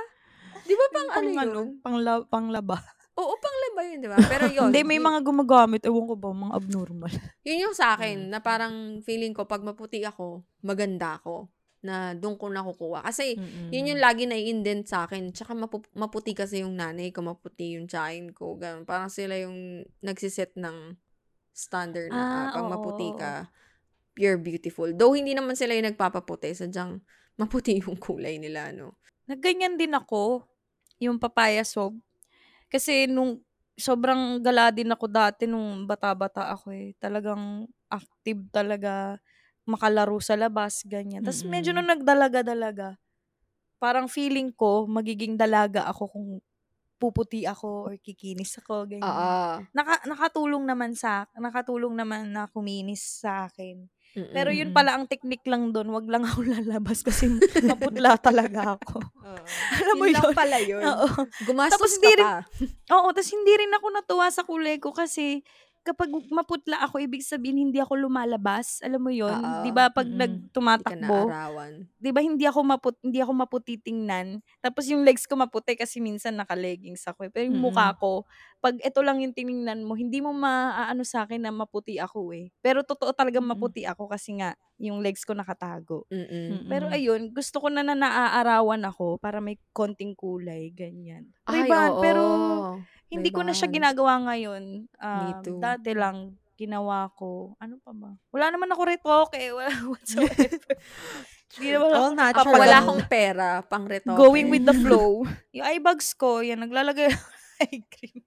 [0.62, 1.68] Di ba pang ano Pang yun?
[1.80, 2.78] Pang, la- panglaba.
[3.16, 4.20] Oo, pang laba yun, di ba?
[4.28, 4.70] Pero yun.
[4.70, 5.82] Hindi, may mga gumagamit.
[5.82, 7.14] Ewan ko ba, mga abnormal.
[7.42, 11.48] Yun yung sa akin, na parang feeling ko, pag maputi ako, maganda ako.
[11.86, 13.06] Na doon ko nakukuha.
[13.06, 13.70] Kasi, Mm-mm.
[13.70, 15.30] yun yung lagi na-indent sa akin.
[15.30, 18.58] Tsaka mapu- maputi kasi yung nanay ko, maputi yung tsahin ko.
[18.58, 18.84] Ganun.
[18.90, 20.98] Parang sila yung nagsiset ng
[21.54, 23.48] standard na ah, Ah, pag oo, maputi ka,
[24.18, 24.90] you're beautiful.
[24.92, 26.52] Though, hindi naman sila yung nagpapaputi.
[26.58, 27.00] Sadyang
[27.42, 28.98] maputi yung kulay nila, no?
[29.30, 30.46] Nagganyan din ako,
[31.02, 31.98] yung papaya sob.
[32.70, 33.42] Kasi nung
[33.76, 36.96] sobrang gala din ako dati nung bata-bata ako eh.
[37.00, 39.20] Talagang active talaga,
[39.66, 41.22] makalaro sa labas, ganyan.
[41.22, 41.82] Tapos medyo Mm-mm.
[41.82, 42.96] nung nagdalaga-dalaga,
[43.76, 46.28] parang feeling ko, magiging dalaga ako kung
[46.96, 49.04] puputi ako or kikinis ako, ganyan.
[49.04, 49.68] Oo.
[49.74, 53.84] Naka, nakatulong naman sa, nakatulong naman na kuminis sa akin.
[54.16, 54.32] Mm-mm.
[54.32, 54.78] Pero yun Mm-mm.
[54.80, 57.28] pala ang technique lang doon, wag lang ako lalabas kasi
[57.62, 59.04] maputla talaga ako.
[59.28, 59.44] Oo.
[59.76, 60.34] Alam mo yun lang yun?
[60.34, 60.82] pala yun.
[60.88, 61.08] Oo.
[61.44, 62.36] Gumastos Tapos ka di rin- pa.
[62.96, 65.44] Oo, tapos hindi rin ako natuwa sa kulay ko kasi
[65.86, 68.82] kapag maputla ako, ibig sabihin hindi ako lumalabas.
[68.82, 69.10] Alam mo?
[69.14, 69.54] Oo.
[69.62, 70.10] 'Di ba pag.
[70.68, 71.74] Hindi ka nagtumatakbo, naarawan.
[72.02, 74.42] 'di ba hindi ako maput hindi ako maputi tingnan.
[74.62, 77.30] Tapos yung legs ko maputi kasi minsan naka-leggings ako.
[77.30, 77.32] eh.
[77.34, 78.26] Pero yung mukha ko,
[78.60, 82.52] pag ito lang yung tiningnan mo, hindi mo maaano sa akin na maputi ako eh.
[82.66, 83.52] Pero totoo talaga Mm-mm.
[83.56, 86.06] maputi ako kasi nga yung legs ko nakatago.
[86.12, 86.68] Mm-mm.
[86.70, 86.94] Pero Mm.
[86.94, 91.34] ayun, gusto ko na na naaarawan ako para may konting kulay, ganyan.
[91.46, 92.86] Ay, Riban, oo.
[93.08, 94.64] Hindi ko na siya ginagawa ngayon.
[94.98, 95.60] Um, too.
[95.62, 97.54] Dati lang ginawa ko.
[97.60, 98.16] Ano pa ba?
[98.32, 99.44] Wala naman ako retoke.
[99.58, 100.48] Wala whatsoever.
[101.56, 102.52] Hindi naman ako All natural.
[102.52, 104.20] Ako, wala akong pera pang retoke.
[104.20, 105.24] Going with the flow.
[105.56, 108.24] yung eye bags ko, yan, naglalagay ako ng eye cream.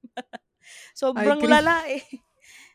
[0.96, 1.52] Sobrang Eye cream.
[1.52, 2.04] lala eh.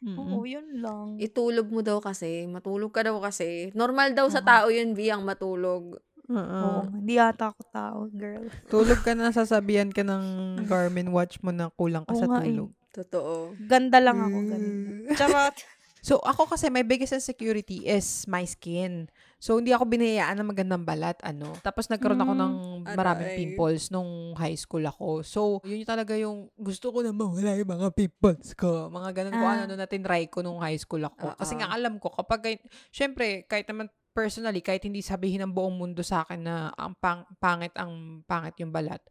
[0.04, 0.20] Mm-mm.
[0.20, 1.16] Oo, yun lang.
[1.18, 2.44] Itulog mo daw kasi.
[2.46, 3.72] Matulog ka daw kasi.
[3.72, 4.46] Normal daw sa Oo.
[4.46, 5.96] tao yun, V, ang matulog.
[6.30, 6.40] Oo.
[6.40, 8.48] Oo, hindi yata ako tao, girl.
[8.72, 10.24] Tulog ka na, sasabihan ka ng
[10.64, 12.48] Garmin watch mo na kulang ka Oo sa nga eh.
[12.48, 12.72] tulog.
[12.94, 13.58] Totoo.
[13.60, 15.16] Ganda lang ako, ganda.
[15.16, 15.58] Charot.
[16.04, 19.08] So, ako kasi, my biggest insecurity is my skin.
[19.40, 21.56] So, hindi ako binayaan ng magandang balat, ano.
[21.64, 22.42] Tapos, nagkaroon ako Mm.
[22.44, 22.54] ng
[22.92, 23.38] maraming Aray.
[23.40, 25.24] pimples nung high school ako.
[25.24, 28.92] So, yun yung talaga yung gusto ko na mawala yung mga pimples ko.
[28.92, 29.64] Mga ganun ko, Ah.
[29.64, 31.40] ano na tinry ko nung high school ako.
[31.40, 31.60] Kasi Oo.
[31.64, 32.60] nga, alam ko, kapag,
[32.92, 37.26] syempre, kahit naman personally, kahit hindi sabihin ng buong mundo sa akin na ang pang,
[37.42, 39.02] pangit, ang pangit yung balat,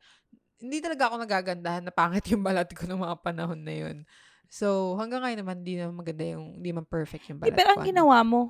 [0.63, 3.97] hindi talaga ako nagagandahan na pangit yung balat ko nung mga panahon na yun.
[4.47, 7.73] So, hanggang ngayon naman, hindi naman maganda yung, hindi man perfect yung balat pero ko.
[7.75, 7.89] ang ano.
[7.91, 8.41] ginawa mo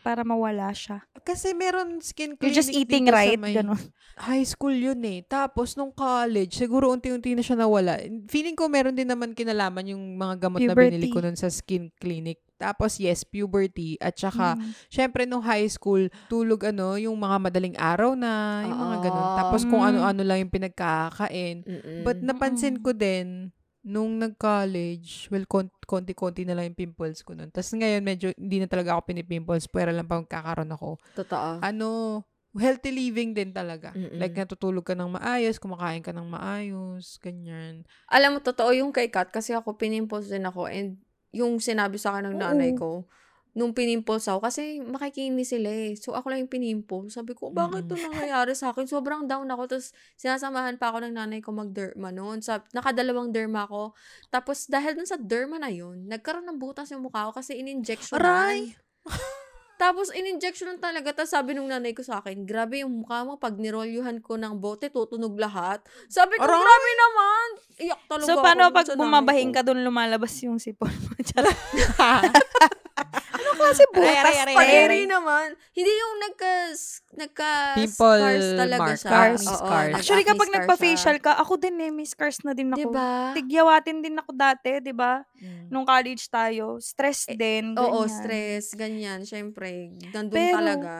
[0.00, 1.04] para mawala siya.
[1.22, 3.78] Kasi meron skin You're clinic just eating right, may- ganun.
[4.18, 5.22] High school yun eh.
[5.28, 8.00] Tapos, nung college, siguro unti-unti na siya nawala.
[8.26, 11.26] Feeling ko meron din naman kinalaman yung mga gamot na binili ko Puberty.
[11.28, 12.42] nun sa skin clinic.
[12.62, 13.98] Tapos, yes, puberty.
[13.98, 14.70] At saka, Mm.
[14.86, 19.26] syempre, nung high school, tulog ano, yung mga madaling araw na, yung mga ganun.
[19.26, 19.36] Oo.
[19.36, 19.88] Tapos, kung Mm.
[19.90, 21.66] ano-ano lang yung pinagkakain.
[21.66, 22.06] Mm-mm.
[22.06, 23.50] But napansin ko din,
[23.82, 27.50] nung nag-college, well, kon- konti-konti na lang yung pimples ko nun.
[27.50, 31.02] Tapos ngayon, medyo hindi na talaga ako pinipimples, pwera lang pag kakaroon ako.
[31.18, 31.58] Totoo.
[31.58, 32.22] Ano,
[32.54, 33.90] healthy living din talaga.
[33.90, 34.22] Mm-mm.
[34.22, 37.82] Like, natutulog ka ng maayos, kumakain ka ng maayos, ganyan.
[38.06, 42.14] Alam mo, totoo yung kay Kat kasi ako pinimples din ako and yung sinabi sa
[42.14, 43.08] akin ng nanay ko,
[43.52, 45.92] nung pinimples ako, kasi makikinis sila eh.
[45.96, 47.20] So, ako lang yung pinimples.
[47.20, 48.88] Sabi ko, bakit ito nangyayari sa akin?
[48.88, 49.76] Sobrang down ako.
[49.76, 52.40] Tapos, sinasamahan pa ako ng nanay ko mag-derma noon.
[52.40, 53.92] Sa, nakadalawang derma ako.
[54.32, 58.24] Tapos, dahil dun sa derma na yun, nagkaroon ng butas yung mukha ko kasi in-injectionan.
[58.24, 58.72] Aray!
[59.82, 61.10] Tapos, in-injectionan talaga.
[61.10, 63.34] Tapos, sabi nung nanay ko sa akin, grabe yung mukha mo.
[63.34, 65.82] Pag nirolyuhan ko ng bote, tutunog lahat.
[66.06, 66.62] Sabi ko, Aray!
[66.62, 67.46] grabe naman.
[67.82, 69.54] Iyak talaga So, ako paano dun pag sa nanay bumabahing ko.
[69.58, 71.10] ka doon, lumalabas yung sipon mo?
[71.28, 71.58] Charot.
[73.32, 75.08] ano kasi butas Aray, aray, aray, eh?
[75.08, 75.48] Naman.
[75.72, 76.52] Hindi yung nagka,
[77.14, 79.08] nagka Pimple scars talaga mark, siya.
[79.08, 79.42] scars.
[79.42, 79.94] Oo, Scars.
[79.96, 82.92] Actually, kapag nagpa-facial ka, ako din eh, may scars na din ako.
[82.92, 83.32] Diba?
[83.32, 85.24] Tigyawatin din ako dati, di ba?
[85.34, 85.66] Mm.
[85.68, 86.76] Nung college tayo.
[86.78, 87.72] Stress Eh, din.
[87.74, 88.12] Oo, ganyan.
[88.12, 89.20] stress, ganyan.
[89.22, 90.92] Siyempre, nandun Pero, talaga.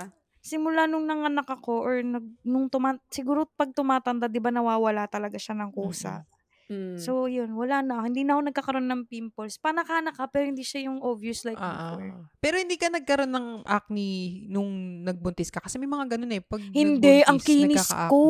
[0.43, 5.39] Simula nung nanganak ako or nag, nung tuma, siguro pag tumatanda, di ba nawawala talaga
[5.39, 6.27] siya ng kusa.
[6.73, 6.97] Mm.
[6.97, 8.01] So, yun, wala na.
[8.01, 9.57] Hindi na ako nagkakaroon ng pimples.
[9.57, 12.09] Panakanak ka, pero hindi siya yung obvious like before.
[12.09, 12.25] ah.
[12.39, 14.09] Pero hindi ka nagkaroon ng acne
[14.47, 15.61] nung nagbuntis ka?
[15.61, 16.41] Kasi may mga ganun eh.
[16.41, 18.11] Pag Hindi, ang kinis nagkaka-acne.
[18.11, 18.23] ko.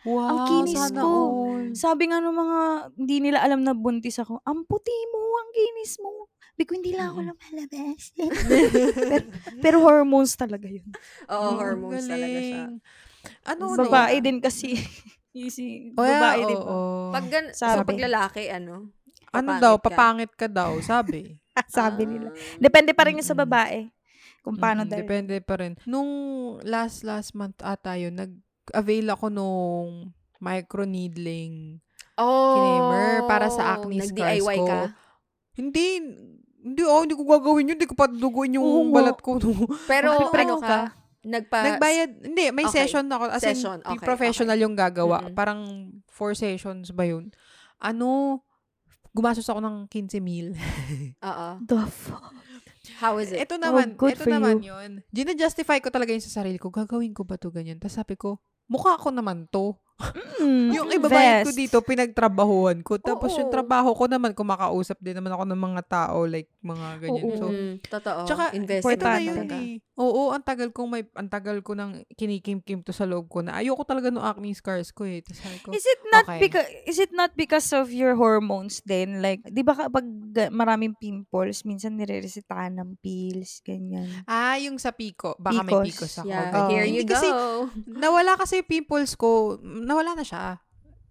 [0.00, 1.10] Wow, Ang kinis sana ko.
[1.10, 1.66] all.
[1.72, 2.58] Sabi nga nung mga,
[2.96, 6.26] hindi nila alam na buntis ako, ang puti mo, ang kinis mo.
[6.54, 7.30] Biko, hindi lang ako Mm-mm.
[7.30, 8.02] lumalabas.
[8.14, 9.26] pero,
[9.60, 10.86] pero hormones talaga yun.
[11.28, 12.66] Oo, Oh, hormones talaga siya.
[12.66, 12.82] galing.
[13.44, 14.74] Ano na Babae din kasi.
[15.30, 15.92] Easy.
[15.92, 16.72] Oh, yeah, babae, di ba?
[17.12, 17.86] Pag, gan- so, Sabi.
[17.86, 18.90] pag lalaki, ano?
[19.28, 19.92] ano daw, ka?
[19.92, 21.36] papangit ka daw, sabi.
[21.68, 22.30] Sabi nila.
[22.30, 22.34] Ah.
[22.56, 23.44] Depende pa rin yun sa Mm-mm.
[23.44, 23.90] babae.
[24.40, 25.02] Kung paano Mm, dahil.
[25.04, 25.72] Depende pa rin.
[25.84, 26.10] Nung
[26.62, 29.90] last last month ata yun, nag-avail ako nung
[30.38, 31.82] microneedling
[32.18, 32.54] Oh.
[32.54, 34.66] Kinemer para sa acne scars Nag-DIY ko.
[34.66, 34.80] ka?
[35.54, 35.86] Hindi,
[36.58, 37.76] hindi, oh, hindi ko gagawin yun.
[37.78, 38.94] Hindi ko paduduguin yung Oo nga.
[38.98, 39.38] balat ko.
[39.90, 40.97] Pero ano ka?
[41.28, 41.76] Nagpa...
[41.76, 42.88] Nagbayad, hindi, may Okay.
[42.88, 43.24] session ako.
[43.28, 45.28] As Session, in, okay, professional yung gagawa.
[45.28, 45.36] Mm-mm.
[45.36, 45.60] Parang
[46.08, 47.28] four sessions ba yun?
[47.76, 48.40] Ano,
[49.12, 50.56] gumastos ako ng 15 mil.
[51.28, 51.48] Oo.
[51.62, 52.32] The fuck?
[52.96, 53.44] How is it?
[53.44, 54.72] Ito naman, good ito for naman you.
[54.72, 55.04] yun.
[55.12, 56.72] Gina-justify ko talaga yun sa sarili ko.
[56.72, 57.76] Gagawin ko ba to ganyan?
[57.76, 59.76] Tapos sabi ko, mukha ko naman to.
[60.38, 62.96] Mm, Yung ibabayad ko dito, pinagtrabahuhan ko.
[62.96, 63.52] Tapos yung Oo.
[63.52, 67.24] trabaho ko naman, kumakausap din naman ako ng mga tao, like mga ganyan.
[67.24, 67.34] Oo.
[67.36, 68.20] So, Mm, totoo.
[68.24, 69.56] Tsaka, Investment ito na yun talaga.
[69.58, 69.76] eh.
[69.98, 73.58] Oo, ang tagal kong may, ang tagal ko nang kinikim-kim to sa loob ko na
[73.58, 75.18] ayoko talaga ng acne scars ko eh.
[75.20, 76.38] Tapos sabi ko, Is it not Okay.
[76.40, 79.18] because is it not because of your hormones then?
[79.18, 84.06] Like, 'di ba kapag ga- maraming pimples, minsan nireresetahan ng pills, ganyan.
[84.24, 86.28] ah, yung sa Pico, baka may Picos, Picos ako.
[86.28, 86.70] Yeah, ganyan.
[86.70, 87.66] here Hindi you kasi, go.
[87.88, 89.58] nawala kasi yung pimples ko,
[89.88, 90.60] nawala na siya.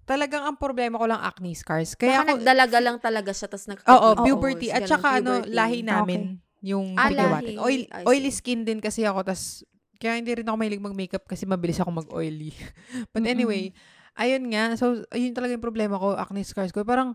[0.07, 1.97] Talagang ang problema ko lang acne scars.
[1.97, 4.71] Kaya Baka ako, nagdalaga lang talaga siya, tapos nag Oo, puberty.
[4.71, 6.39] At saka ano, lahi namin.
[6.63, 7.59] Yung Ah, lahi.
[7.59, 9.28] Oil, oily skin din kasi ako.
[9.28, 9.67] Tas,
[9.99, 12.55] kaya hindi rin ako mahilig mag-makeup kasi mabilis ako mag-oily.
[13.13, 13.75] But anyway,
[14.15, 14.80] ayun nga.
[14.80, 16.88] So, ayun talaga yung problema ko, acne scars ko.
[16.88, 17.11] Parang,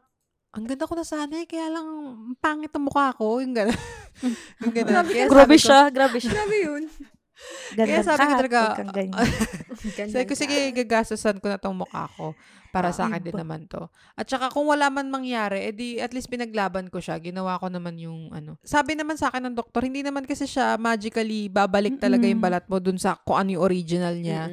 [0.53, 1.89] ang ganda ko na sana eh, kaya lang
[2.45, 3.41] pangit ang mukha ko.
[3.41, 3.73] Yung gano'n.
[4.61, 4.93] yung gano'n.
[5.09, 5.33] Grabe.
[5.33, 6.29] Grabe ko- siya, grabe siya.
[6.37, 6.85] Grabe yun.
[7.73, 9.29] Ganda sabi ko talaga, kang ganyan.
[10.13, 12.37] Sabi ko, sige, gagastosan ko na tong mukha ko
[12.73, 13.85] para sa akin din naman to.
[14.17, 17.21] At saka kung wala man mangyari, edi at least pinaglaban ko siya.
[17.21, 18.57] Ginawa ko naman yung ano.
[18.65, 22.65] Sabi naman sa akin ng doktor, hindi naman kasi siya magically babalik talaga yung balat
[22.69, 24.49] mo dun sa kung ano yung original niya.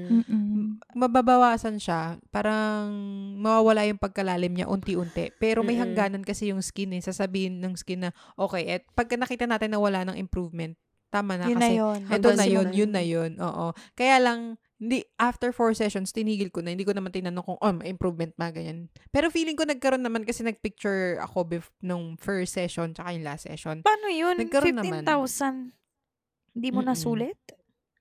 [0.96, 2.20] Mababawasan siya.
[2.28, 2.92] Parang
[3.40, 5.32] mawawala yung pagkalalim niya unti-unti.
[5.40, 7.02] Pero may hangganan kasi yung skin eh.
[7.04, 10.76] Sasabihin ng skin na, okay, at pagka nakita natin na wala ng improvement,
[11.10, 12.00] tama na Yun na kasi yun.
[12.00, 13.32] ito Hanggang na yun, yun na yun.
[13.38, 13.66] Oo.
[13.94, 14.40] Kaya lang,
[14.78, 16.72] hindi, after four sessions, tinigil ko na.
[16.72, 18.88] Hindi ko naman tinanong kung, oh, may improvement ba, ganyan.
[19.10, 23.44] Pero feeling ko nagkaroon naman kasi nagpicture ako bef- nung first session tsaka yung last
[23.44, 23.82] session.
[23.82, 24.38] Paano yun?
[24.38, 25.04] Nagkaroon naman.
[25.04, 25.76] 15,000.
[26.56, 26.90] Hindi mo Mm-mm.
[26.90, 27.38] nasulit?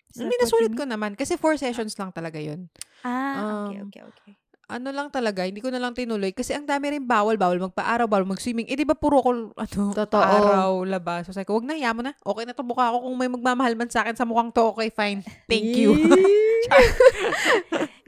[0.08, 0.78] Is Hindi that what you nasulit mean?
[0.78, 2.70] ko naman kasi four sessions lang talaga yun.
[3.02, 4.32] Ah, okay, Um, okay, okay.
[4.68, 8.04] Ano lang talaga, hindi ko na lang tinuloy kasi ang dami rin bawal, bawal magpa-araw,
[8.04, 8.68] bawal mag-swimming.
[8.68, 10.20] Eh, di ba puro ko, ano, Totoo.
[10.20, 11.24] araw, labas.
[11.24, 12.12] So, sabi ko, wag na, yaman na.
[12.20, 13.08] Okay na to mukha ko.
[13.08, 15.24] Kung may magmamahal man sa akin sa mukhang to, okay, fine.
[15.48, 15.96] Thank you.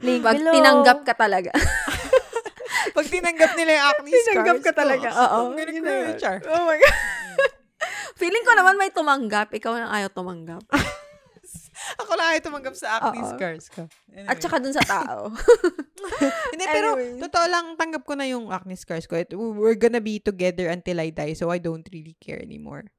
[0.05, 0.53] Link Pag below.
[0.53, 1.49] tinanggap ka talaga.
[2.95, 4.25] Pag tinanggap nila yung acne scars.
[4.29, 5.37] Tinanggap ka talaga, oo.
[5.49, 6.13] ang galing ko yun.
[6.21, 6.45] Char.
[6.45, 6.97] Oh my God.
[8.21, 9.49] Feeling ko naman may tumanggap.
[9.49, 10.61] Ikaw lang ayaw tumanggap.
[12.01, 13.31] Ako lang ay tumanggap sa acne Oo.
[13.33, 13.85] scars ko.
[14.27, 15.33] At saka dun sa tao.
[16.53, 17.21] Hindi, pero Anyway.
[17.21, 19.17] totoo lang, tanggap ko na yung acne scars ko.
[19.17, 22.89] It- we're gonna be together until I die, so I don't really care anymore.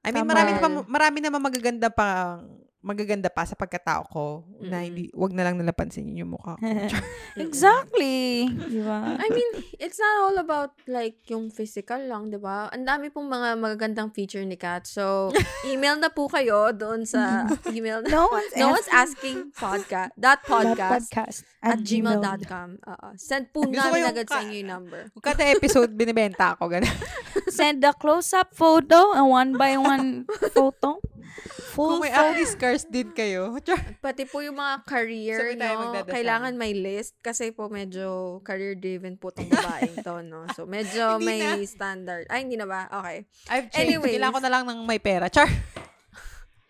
[0.00, 2.40] I mean, marami, na pa, marami naman magaganda pa
[2.80, 4.24] magaganda pa sa pagkatao ko
[4.64, 4.86] na Mm-mm.
[4.88, 6.64] hindi wag na lang nalapansin yung mukha ko.
[7.44, 8.48] exactly.
[8.48, 9.20] Di ba?
[9.20, 12.72] I mean, it's not all about like yung physical lang, 'di ba?
[12.72, 14.88] Ang dami pong mga magagandang feature ni Kat.
[14.88, 15.28] So,
[15.64, 20.40] email na po kayo doon sa email na No one's No one's asking podcast That
[20.42, 22.16] podcast podcast at gmail.
[22.16, 22.68] gmail.com.
[22.80, 23.08] Oo.
[23.14, 25.00] Send po namin yung agad sa ka- inyo yung number.
[25.20, 26.96] Kada episode binibenta ako ganun.
[27.52, 30.96] Send a close-up photo, a one-by-one photo.
[31.70, 33.54] Full Kung may acne scars din kayo.
[34.04, 36.10] Pati po yung mga career nyo, magdadasal.
[36.10, 40.50] kailangan may list kasi po medyo career-driven po itong babaeng to, no?
[40.52, 41.62] So, medyo may na.
[41.62, 42.26] standard.
[42.26, 42.90] Ay, hindi na ba?
[42.90, 43.24] Okay.
[43.48, 43.78] I've changed.
[43.86, 44.12] Anyways.
[44.12, 45.26] Kailangan ko na lang ng may pera.
[45.26, 45.46] Char.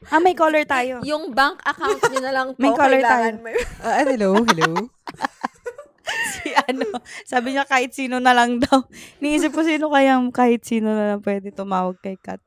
[0.08, 1.04] Ah, may color tayo.
[1.04, 3.44] Yung bank account nyo na lang po, May color kailangan tayo.
[3.44, 3.52] may...
[3.84, 4.88] Ah, hello, hello.
[6.32, 6.88] si ano,
[7.22, 8.80] sabi niya kahit sino na lang daw.
[9.20, 12.40] Niisip ko sino kaya kahit sino na lang pwede tumawag kay Kat.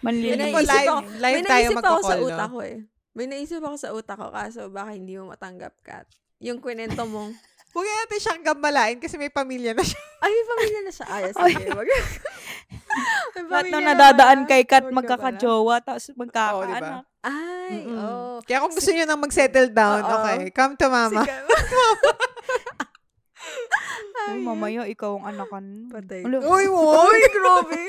[0.00, 0.52] May Manlilinis.
[0.52, 2.24] Po, naisip ako, live may tayo naisip ako sa no?
[2.24, 2.78] utak ko eh.
[3.10, 6.06] May naisip ako sa utak ko kaso baka hindi mo matanggap, Kat.
[6.40, 7.36] Yung kwento mong,
[7.70, 10.00] Huwag natin siyang gambalain kasi may pamilya na siya.
[10.26, 11.06] ay, may pamilya na siya.
[11.06, 11.70] Ay, sige.
[11.70, 11.86] Wag.
[13.38, 17.06] may Lahat pamilya na na nadadaan kay Kat magkakajowa tapos magkakaanak.
[17.22, 17.94] Ay, Mm-mm.
[18.00, 18.38] oh.
[18.42, 20.12] Kaya kung gusto niyo nang mag-settle down, Oo.
[20.18, 21.22] okay, come to mama.
[21.22, 21.36] Sige.
[24.28, 25.64] Oh, mamaya ikaw ang anakan.
[25.88, 26.20] Patay.
[26.28, 27.08] Ulo, Uy, uy!
[27.08, 27.82] Uy, grabe.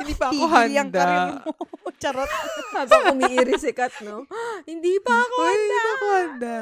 [0.00, 1.04] Hindi pa ako handa.
[1.44, 1.52] mo.
[2.02, 2.30] Charot.
[2.72, 4.24] Habang umiiris si Kat, no?
[4.64, 5.36] Hindi pa ako.
[5.38, 6.56] Uy, hindi pa ako handa.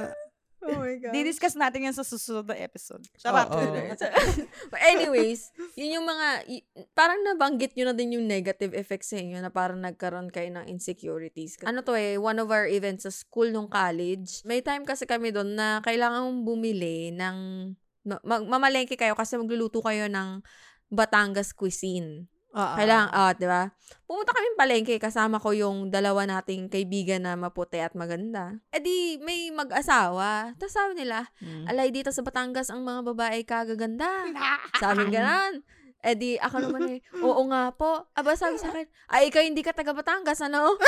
[0.60, 1.16] Oh my God.
[1.16, 3.00] Didiscuss natin yan sa susunod na episode.
[3.16, 3.48] Charot.
[3.48, 3.64] Oo.
[4.70, 9.16] But anyways, yun yung mga, y- parang nabanggit nyo na din yung negative effects sa
[9.16, 11.56] inyo na parang nagkaroon kayo ng insecurities.
[11.64, 15.32] Ano to eh, one of our events sa school nung college, may time kasi kami
[15.32, 17.36] doon na kailangan bumili ng,
[18.20, 20.42] mag- mamalengke kayo kasi magluluto kayo ng
[20.88, 22.26] Batangas cuisine.
[22.50, 22.74] Oo.
[22.74, 23.70] Kailangan, ah, di ba?
[24.02, 28.58] Pumunta kami palengke, kasama ko yung dalawa nating kaibigan na maputi at maganda.
[28.74, 30.58] Eh di, may mag-asawa.
[30.58, 31.70] Tapos sabi nila, Mm.
[31.70, 34.10] alay dito sa Batangas ang mga babae kagaganda.
[34.82, 35.62] Sabi ganon.
[36.00, 38.10] Eh di, ako naman eh, oo nga po.
[38.18, 40.74] Aba, sabi sa akin, ay, ikaw hindi ka taga Batangas, ano?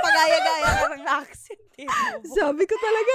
[0.00, 1.67] Pagaya-gaya ka ng accent.
[2.28, 3.14] Sabi ko talaga,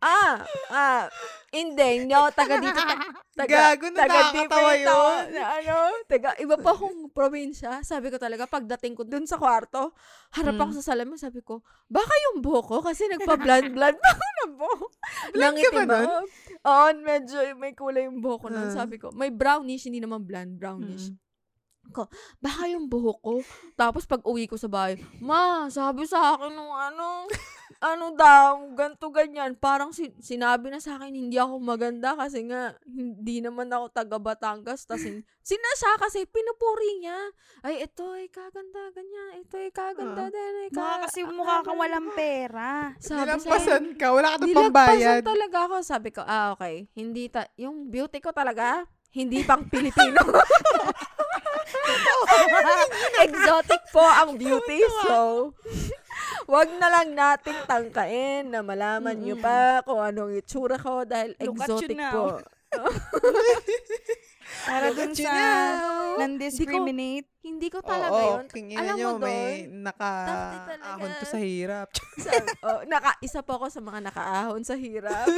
[0.00, 0.34] ah,
[0.68, 1.04] ah,
[1.50, 2.76] hindi, ako taga dito.
[2.76, 5.24] ta- Taga, Gago na taga nakakatawa different ako yun.
[5.32, 5.74] Na, ano,
[6.04, 7.80] taga, iba pa akong probinsya.
[7.80, 9.96] Sabi ko talaga, pagdating ko dun sa kwarto,
[10.30, 10.62] harap Hmm.
[10.62, 14.90] ako sa salamin, sabi ko, baka yung buhok ko, kasi nagpa-blond-blond pa ako ng buhok.
[15.32, 16.24] Blond ka ba nun?
[16.60, 18.68] Oo, medyo may kulay yung buhok ko nun.
[18.68, 18.76] Ah.
[18.76, 21.08] Sabi ko, may brownish, hindi naman blonde, brownish.
[21.90, 22.06] ko,
[22.38, 23.34] baka yung buhok ko.
[23.74, 27.24] Tapos pag uwi ko sa bahay, ma, sabi sa akin nung ano,
[27.80, 29.56] ano daw, ganto ganyan.
[29.56, 34.16] Parang si- sinabi na sa akin, hindi ako maganda kasi nga, hindi naman ako taga
[34.16, 34.84] Batangas.
[34.84, 37.16] Tapos sin- sinasya kasi, pinupuri niya.
[37.60, 39.40] Ay, ito ay kaganda, ganyan.
[39.40, 40.30] Ito ay kaganda Ah.
[40.30, 40.52] din.
[40.58, 42.92] Ay, Mukha ka- kasi mukha kang walang pera.
[42.94, 44.06] Sabi sa akin, Nilampasan ka.
[44.10, 45.22] Wala ka Nilagpasan pambayad.
[45.24, 45.76] talaga ako.
[45.80, 46.84] Sabi ko, ah, okay.
[46.92, 50.20] Hindi ta- yung beauty ko talaga, hindi pang Pilipino.
[53.22, 54.80] Exotic po ang beauty.
[55.02, 55.50] So,
[56.46, 61.58] wag na lang nating tangkain na malaman nyo pa kung anong itsura ko dahil Look
[61.58, 62.40] exotic po.
[64.66, 65.34] Para dun sa
[66.18, 67.26] non-discriminate.
[67.40, 68.76] Hindi ko talaga Oo, yun.
[68.76, 71.88] Alam nyo, mo may doon, naka-ahon to sa hirap.
[72.24, 75.24] Sabi, oh, naka, isa po ako sa mga nakaahon sa hirap.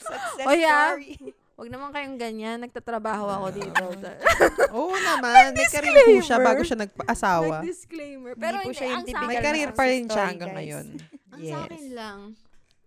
[0.00, 0.96] Success Oh, yeah.
[0.96, 1.36] story.
[1.60, 2.56] Wag naman kayong ganyan.
[2.64, 3.84] Nagtatrabaho ako dito.
[4.80, 6.46] Oo naman, may career po siya Disclaimer.
[6.48, 7.56] bago siya nagpa-asawa.
[7.60, 8.32] Nag-disclaimer.
[8.32, 10.56] Hindi Pero po hindi, siya yung typical May career pa rin siya hanggang guys.
[10.56, 10.86] ngayon.
[11.30, 11.92] Ang sa akin Yes.
[11.92, 12.18] lang,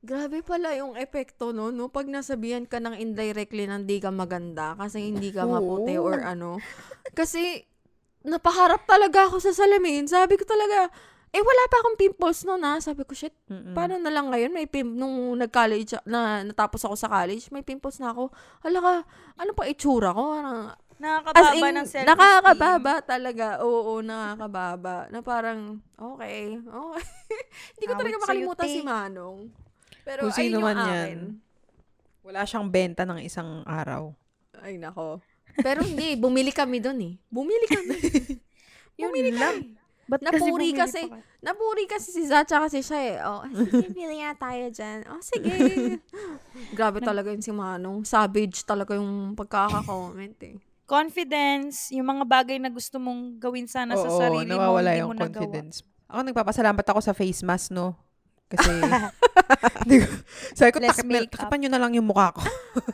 [0.02, 1.70] grabe pala yung epekto, no?
[1.70, 1.86] no?
[1.86, 6.58] Pag nasabihan ka ng indirectly na hindi ka maganda kasi hindi ka maputi or ano.
[7.14, 7.62] Kasi,
[8.26, 10.10] napaharap talaga ako sa salamin.
[10.10, 10.90] Sabi ko talaga,
[11.34, 12.78] eh wala pa akong pimples noon ha.
[12.78, 13.74] Sabi ko, shit, Mm-mm.
[13.74, 14.54] paano na lang ngayon?
[14.54, 18.30] May pim nung nag-college, na natapos ako sa college, may pimples na ako.
[18.62, 18.94] Hala ka,
[19.36, 20.24] ano pa itsura ko?
[20.32, 20.62] Parang,
[20.94, 22.06] Nakakababa As in, ng self-esteem.
[22.08, 23.48] nakakababa talaga.
[23.60, 25.10] Oo, nakakababa.
[25.10, 25.60] Na parang,
[25.98, 27.04] okay, okay.
[27.76, 28.72] Hindi ko Awit talaga sa'yo, makalimutan te.
[28.72, 29.40] si Manong.
[30.06, 30.94] Pero Kung ayun sino yung man akin.
[30.94, 31.18] yan.
[32.24, 34.16] Wala siyang benta ng isang araw.
[34.62, 35.20] Ay, nako.
[35.60, 37.14] Pero hindi, bumili kami doon eh.
[37.28, 37.98] Bumili kami.
[39.02, 39.76] bumili kami.
[40.04, 41.08] Ba't Napuri kasi.
[41.08, 41.24] pa kayo?
[41.40, 43.16] Napuri kasi si Zacha kasi siya eh.
[43.24, 45.08] Oh, sige, pili nga tayo dyan.
[45.08, 45.54] Oh, sige.
[46.78, 48.04] Grabe talaga yung si Manong.
[48.04, 50.56] Savage talaga yung pagkaka-comment eh.
[50.84, 55.02] Confidence, yung mga bagay na gusto mong gawin sana sa Oo, sarili mo, nawawala hindi
[55.02, 55.32] yung mo nagawa.
[55.32, 55.76] confidence.
[56.12, 57.96] Ako nagpapasalamat ako sa face mask, no?
[58.54, 58.74] Kasi,
[59.84, 60.08] hindi ko,
[60.54, 61.34] sabi ko, Less takip, na, makeup.
[61.34, 62.42] takipan nyo na lang yung mukha ko.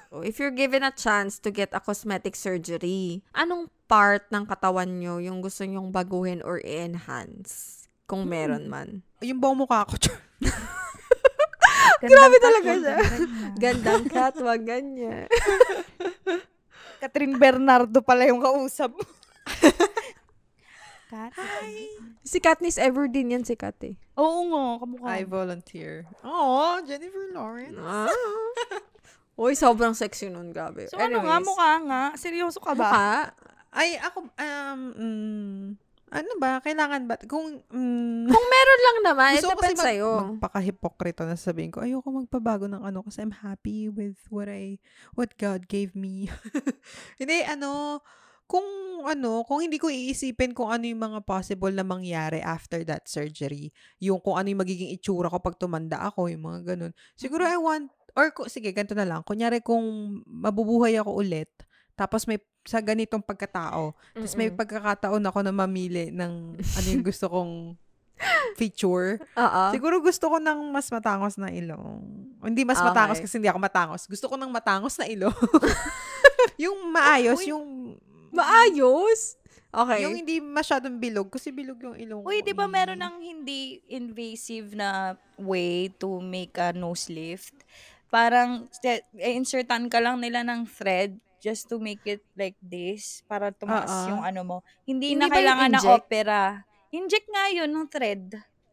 [0.10, 5.00] Oh, if you're given a chance to get a cosmetic surgery, anong part ng katawan
[5.00, 7.86] nyo yung gusto nyong baguhin or i-enhance?
[8.10, 9.06] Kung meron man.
[9.22, 9.96] yung buong mukha ko.
[12.10, 12.98] Grabe talaga siya.
[13.60, 15.30] Gandang kat, wag ganyan.
[17.00, 19.06] Catherine Bernardo pala yung kausap mo.
[21.10, 21.34] Kat?
[22.22, 23.98] Si Katniss Everdeen yan si Kat eh.
[24.14, 25.06] Oo nga, kamukha.
[25.18, 26.06] I volunteer.
[26.22, 27.82] Oh, Jennifer Lawrence.
[27.82, 28.14] Ah.
[29.40, 30.86] Uy, sobrang sexy nun, grabe.
[30.92, 32.04] So ano nga, mukha nga.
[32.14, 32.92] Seryoso ka ba?
[32.94, 33.14] Mukha?
[33.74, 35.62] Ay, ako, um, mm,
[36.10, 39.82] ano ba, kailangan ba, kung, mm, Kung meron lang naman, it gusto ko kasi depends
[39.82, 40.10] mag, sa'yo.
[40.36, 44.78] magpaka-hipokrito na sabihin ko, ayoko magpabago ng ano kasi I'm happy with what I,
[45.14, 46.28] what God gave me.
[47.22, 48.02] Hindi, ano,
[48.50, 48.66] kung
[49.06, 53.70] ano, kung hindi ko iisipin kung ano yung mga possible na mangyari after that surgery,
[54.02, 56.92] yung kung ano yung magiging itsura ko pag tumanda ako, yung mga ganun.
[57.14, 59.22] Siguro I want, or sige, ganito na lang.
[59.22, 59.86] Kunyari kung
[60.26, 61.54] mabubuhay ako ulit,
[61.94, 67.30] tapos may sa ganitong pagkatao, tapos may pagkakataon ako na mamili ng ano yung gusto
[67.30, 67.78] kong
[68.60, 69.22] feature.
[69.40, 69.62] Oo.
[69.72, 72.04] Siguro gusto ko ng mas matangos na ilong.
[72.44, 73.26] Hindi mas matangos Okay.
[73.30, 74.02] kasi hindi ako matangos.
[74.10, 75.32] Gusto ko ng matangos na ilong.
[76.68, 77.96] yung maayos, yung
[78.34, 79.40] Maayos?
[79.70, 80.02] Okay.
[80.02, 82.46] yung hindi masyadong bilog kasi bilog yung ilong Uy, ko.
[82.50, 82.74] di ba eh.
[82.74, 87.54] meron ng hindi invasive na way to make a nose lift?
[88.10, 93.22] Parang, ste- eh, insertan ka lang nila ng thread just to make it like this
[93.30, 94.10] para tumaas ah.
[94.10, 94.58] yung ano mo.
[94.90, 95.94] Hindi, Hindi na ba yung kailangan na inject?
[96.02, 96.40] opera.
[96.90, 98.24] Inject nga yun ng thread.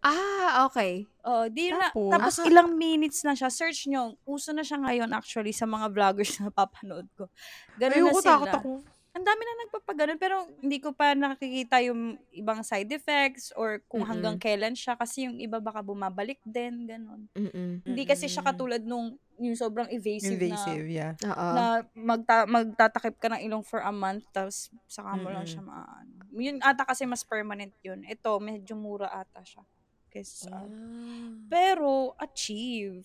[0.00, 1.04] Ah, okay.
[1.26, 2.08] Oh, di na, Tapos?
[2.14, 3.50] tapos ilang minutes na siya.
[3.50, 4.14] Search nyo.
[4.24, 7.28] Uso na siya ngayon actually sa mga vloggers na papanood ko.
[7.76, 8.30] Ganun Ayoko, na sila.
[8.32, 8.70] takot ako.
[9.16, 14.04] Ang dami na nagpapaganon pero hindi ko pa nakikita yung ibang side effects or kung
[14.04, 14.44] hanggang Mm-mm.
[14.44, 17.24] kailan siya kasi yung iba baka bumabalik din, ganon.
[17.32, 17.80] Mm-mm.
[17.80, 18.48] Hindi kasi siya Mm.
[18.52, 21.12] katulad nung yung sobrang evasive, Invasive, na, yeah.
[21.24, 21.48] Oo.
[21.52, 26.24] na magta, magtatakip ka ng ilong for a month tapos saka mo lang siya maano.
[26.36, 28.04] Yun ata kasi mas permanent yun.
[28.04, 29.64] Ito, medyo mura ata siya.
[30.06, 30.64] Kesa, Ah.
[31.48, 33.04] Pero, achieve.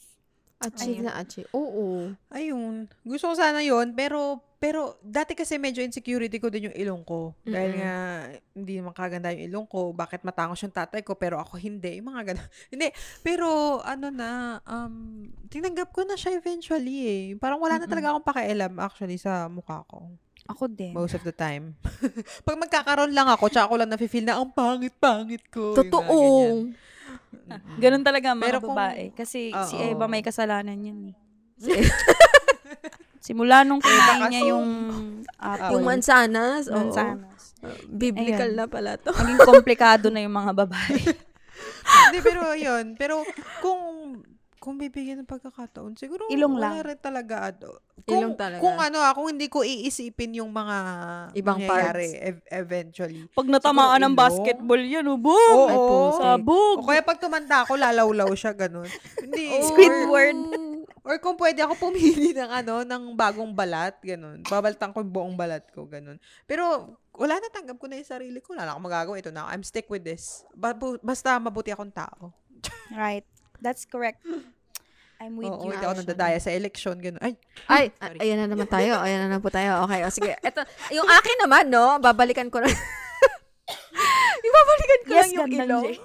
[0.62, 1.50] Achieve na achieve.
[1.52, 2.14] Oo.
[2.30, 2.86] Ayun.
[3.02, 7.34] Gusto ko sana yon pero pero dati kasi medyo insecurity ko din yung ilong ko.
[7.42, 7.82] Dahil Mm-mm.
[7.82, 7.96] nga
[8.54, 9.90] hindi naman kaganda yung ilong ko.
[9.90, 11.98] Bakit matangos yung tatay ko pero ako hindi.
[11.98, 12.50] Yung mga ganun.
[12.74, 12.94] hindi.
[13.26, 17.24] Pero ano na, um, tinanggap ko na siya eventually eh.
[17.42, 17.90] Parang wala na Mm-mm.
[17.90, 20.14] talaga akong pakialam actually sa mukha ko.
[20.46, 20.94] Ako din.
[20.94, 21.74] Most of the time.
[22.46, 25.74] Pag magkakaroon lang ako, tsaka ko lang na-feel na ang pangit-pangit ko.
[25.74, 26.18] Yung mga Totoo.
[26.22, 26.58] ganyan.
[27.84, 29.12] Ganun talaga mga Pero kung- babae.
[29.12, 29.92] Kasi si Oo.
[29.92, 31.16] Eva may kasalanan yan eh.
[33.22, 34.70] Simula nung kinain niya kasi- yung
[35.38, 35.72] apple.
[35.78, 36.66] Yung mansanas.
[36.68, 36.78] Oo.
[36.78, 37.54] mansanas.
[37.86, 38.58] Biblical Ayun.
[38.58, 39.14] na pala to.
[39.14, 40.98] Naging komplikado na yung mga babae.
[42.10, 42.98] Hindi, pero yun.
[42.98, 43.22] Pero
[43.62, 43.82] kung
[44.62, 46.86] kung bibigyan ng pagkakataon, siguro Ilong wala lang.
[46.86, 47.50] rin talaga.
[47.50, 48.62] Ano, kung, Ilong talaga.
[48.62, 50.78] Kung ano, ah, kung hindi ko iisipin yung mga
[51.34, 52.14] Ibang parts.
[52.14, 53.26] ev- eventually.
[53.34, 54.22] Pag natamaan ng ilong?
[54.22, 55.58] basketball yan, oh, boom!
[55.58, 55.66] Oo.
[55.66, 56.14] Ay, putik.
[56.16, 56.78] Sabog!
[56.78, 58.86] O kaya pag tumanda ako, lalawlaw siya, ganun.
[59.18, 59.50] Hindi.
[59.58, 59.66] Oh.
[59.66, 60.38] Squidward.
[61.02, 64.46] Or, or kung pwede ako pumili ng ano, ng bagong balat, ganun.
[64.46, 66.22] Babaltan ko yung buong balat ko, ganun.
[66.46, 66.86] Pero,
[67.18, 68.54] wala na, tanggap ko na yung sarili ko.
[68.54, 69.18] Wala na akong magagawa.
[69.18, 70.46] Ito na, I'm stick with this.
[70.54, 72.30] Ba- basta mabuti akong tao.
[72.94, 73.26] Right.
[73.62, 74.26] That's correct.
[75.22, 75.72] I'm with Oo, you.
[75.72, 77.22] hindi ako nandadaya sa election, ganun.
[77.22, 77.38] Ay,
[77.70, 78.18] Ay, Sorry.
[78.18, 78.98] a- ayan na naman tayo.
[78.98, 79.86] Ayan na naman po tayo.
[79.86, 80.34] Okay, o sige.
[80.50, 82.02] Ito, yung akin naman, no?
[82.02, 82.66] Babalikan ko na.
[84.44, 85.86] yung babalikan ko Yes, lang yung gandang ilong.
[85.86, 85.98] Jay.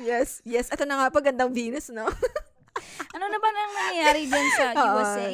[0.00, 0.66] yes, yes.
[0.72, 2.08] Ito na nga po, gandang Venus, no?
[3.12, 5.28] Ano na ba nang nangyayari dyan sa USA?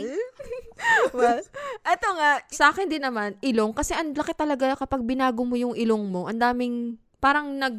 [1.13, 1.41] well,
[1.83, 5.73] eto nga, sa akin din naman, ilong, kasi ang laki talaga kapag binago mo yung
[5.73, 7.79] ilong mo, ang daming, parang nag,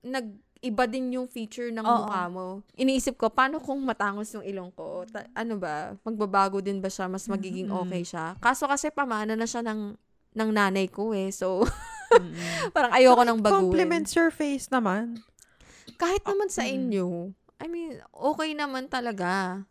[0.00, 0.26] nag,
[0.64, 1.92] iba din yung feature ng Oo.
[2.08, 2.46] mukha mo.
[2.72, 5.04] Iniisip ko, paano kung matangos yung ilong ko?
[5.04, 5.92] Ta- ano ba?
[6.00, 7.04] Magbabago din ba siya?
[7.04, 8.32] Mas magiging okay siya?
[8.40, 9.92] Kaso kasi pamana na siya ng,
[10.32, 11.28] ng nanay ko eh.
[11.28, 11.68] So,
[12.74, 13.68] parang ayoko nang baguhin.
[13.68, 15.20] complements your face naman.
[16.00, 19.62] Kahit naman sa inyo, I mean, okay naman talaga.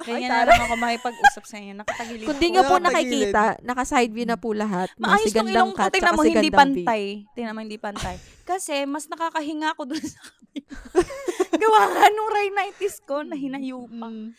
[0.00, 1.72] Kaya na lang ako makipag-usap sa inyo.
[1.76, 4.88] Nakatagilid Kung di nga po Wala nakikita, naka-side view na po lahat.
[4.96, 5.80] Maayos tong ilong ko.
[5.92, 7.02] Tingnan mo, hindi pantay.
[7.36, 8.16] Tingnan mo, hindi pantay.
[8.48, 10.72] Kasi, mas nakakahinga ako dun sa kabila.
[11.60, 13.92] Gawa nga nung rhinitis ko na hinayupak.
[13.92, 14.32] Mm.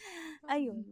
[0.49, 0.83] Ayun.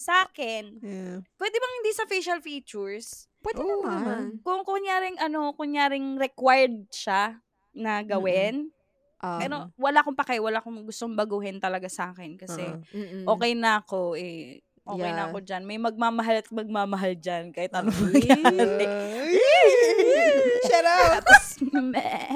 [0.00, 1.20] sa akin, Yeah.
[1.36, 3.28] pwede bang hindi sa facial features?
[3.44, 4.40] Pwede Oo naman.
[4.40, 7.38] Kung kunyaring, ano, kunyaring required siya
[7.76, 8.72] na gawin,
[9.18, 12.62] Um, pero wala akong pakay, wala akong gustong baguhin talaga sa akin kasi
[12.94, 13.26] mm-mm.
[13.26, 14.62] okay na ako eh.
[14.88, 15.28] Okay na Yeah.
[15.28, 15.62] ako dyan.
[15.68, 18.88] May magmamahal at magmamahal dyan kahit ano mangyari.
[20.64, 21.20] Shout out!
[21.20, 21.60] Tapos,
[21.92, 22.32] meh.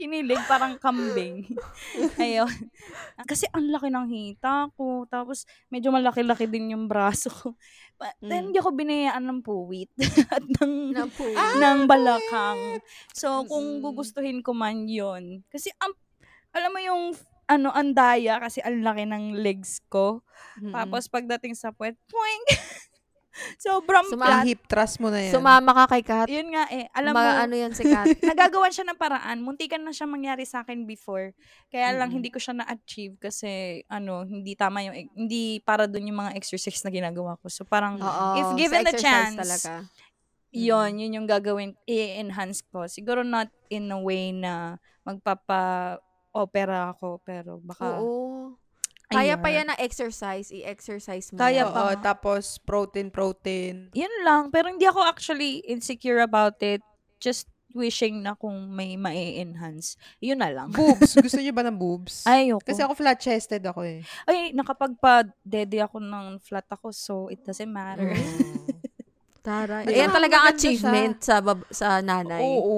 [0.00, 1.44] Kinilig, parang kambing.
[2.16, 2.48] Ayun.
[3.28, 5.04] Kasi ang laki ng hita ko.
[5.04, 7.48] Tapos, medyo malaki-laki din yung braso ko.
[8.16, 8.44] Then, Mm.
[8.48, 9.92] hindi ako binayaan ng puwit
[10.32, 11.28] at ng, Na po.
[11.28, 12.80] ng balakang.
[13.12, 15.92] So, kung gugustuhin ko man yon Kasi, ang,
[16.56, 17.02] alam mo yung,
[17.44, 20.24] ano, andaya kasi ang laki ng legs ko.
[20.56, 20.72] Mm-mm.
[20.72, 22.44] Tapos, pagdating sa puwet, poing!
[23.64, 24.44] Sobrang Suma- flat.
[24.44, 25.32] Hip thrust mo na yan.
[25.32, 26.26] Sumama ka kay Kat.
[26.26, 26.86] Yun nga eh.
[26.92, 28.06] Alam Ma- mo, ano yan si Kat.
[28.20, 29.40] nagagawan siya ng paraan.
[29.40, 31.32] Muntikan na siya mangyari sa akin before.
[31.68, 32.16] Kaya lang Mm-mm.
[32.18, 33.50] hindi ko siya na-achieve kasi
[33.86, 37.48] ano, hindi tama yung hindi para dun yung mga exercise na ginagawa ko.
[37.48, 38.26] So parang Oo.
[38.34, 39.72] If sa given the exercise chance, Talaga.
[40.50, 42.84] yon yun yung gagawin, i-enhance ko.
[42.84, 44.76] Siguro not in a way na
[45.06, 48.54] magpapa-opera ako, pero baka, Oo.
[49.10, 49.56] Kaya pa Ayun.
[49.58, 51.42] yan na exercise, i-exercise mo.
[51.42, 53.90] Kaya pa Oo, tapos protein, protein.
[53.90, 54.54] yun lang.
[54.54, 56.78] Pero hindi ako actually insecure about it.
[57.18, 59.98] Just wishing na kung may ma-enhance.
[60.18, 60.70] Yun na lang.
[60.70, 61.14] Boobs.
[61.26, 62.22] Gusto niyo ba ng boobs?
[62.22, 62.62] Ayoko.
[62.62, 64.06] Kasi ako flat-chested ako eh.
[64.26, 68.14] Ay, nakapagpa-dede ako ng flat ako, so it doesn't matter.
[69.42, 69.82] Tara.
[69.82, 72.44] At Ayan talaga ang maganda achievement sa bab- sa nanay.
[72.44, 72.76] Oo.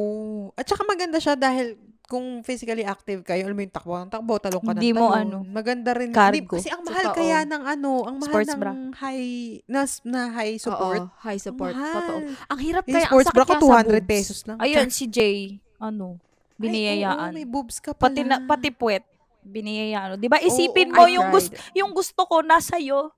[0.55, 1.75] At saka maganda siya dahil
[2.13, 5.09] kung physically active kayo, alam mo yung takbo, ng takbo, talong ka ng Hindi mo
[5.09, 5.17] talong.
[5.17, 6.13] ano, Maganda rin.
[6.13, 6.37] cargo.
[6.37, 7.17] Hindi, kasi ang mahal Totoo.
[7.17, 8.73] kaya ng ano, ang mahal Sports ng bra.
[9.01, 9.33] high,
[9.65, 11.01] na, na high support.
[11.01, 11.73] Oo, high support.
[11.73, 11.97] Ang mahal.
[11.97, 12.19] Totoo.
[12.53, 14.05] Ang hirap Yung kaya, ang sports sakit bra ko, kaya sa 200 boobs.
[14.07, 14.57] pesos lang.
[14.61, 15.39] Ayun, si Jay,
[15.79, 16.21] ano,
[16.53, 17.31] Ay, biniyayaan.
[17.31, 18.13] oo, may boobs ka pala.
[18.13, 19.09] pati, na, pati puwet,
[19.43, 20.21] biniyayaan.
[20.21, 20.37] Di ba?
[20.37, 23.09] Isipin mo, I yung, gusto, yung gusto ko nasa iyo.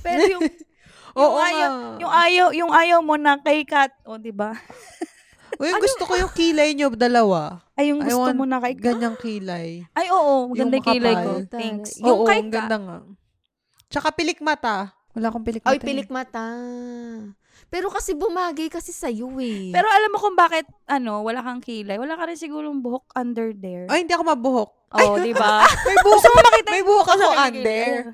[0.00, 0.42] Pero yung,
[1.18, 4.54] Oo yung ayaw, yung ayaw, yung ayaw mo na kay Kat, o di ba?
[5.58, 7.60] O, yung gusto ko yung kilay nyo, dalawa.
[7.80, 8.76] Ay, yung I gusto want mo na kay.
[8.76, 9.88] Ganyang kilay.
[9.96, 11.32] Ay, oo, maganda yung kilay ko.
[11.32, 11.48] makapal.
[11.48, 11.90] Thanks.
[11.96, 12.98] Yung Oo, kay ang Ka- ganda nga.
[13.88, 14.92] Tsaka pilik mata.
[15.16, 15.72] Wala akong pilik mata.
[15.72, 15.82] Ay, eh.
[15.82, 16.44] pilik mata.
[17.72, 19.72] Pero kasi bumagay kasi sa'yo eh.
[19.72, 21.96] Pero alam mo kung bakit, ano, wala kang kilay?
[21.96, 23.88] Wala ka rin sigurong buhok under there.
[23.88, 24.70] Ay, hindi ako mabuhok.
[24.90, 25.64] Oo, di ba?
[25.88, 26.22] May buhok,
[26.68, 28.12] may buhok ako Sa under.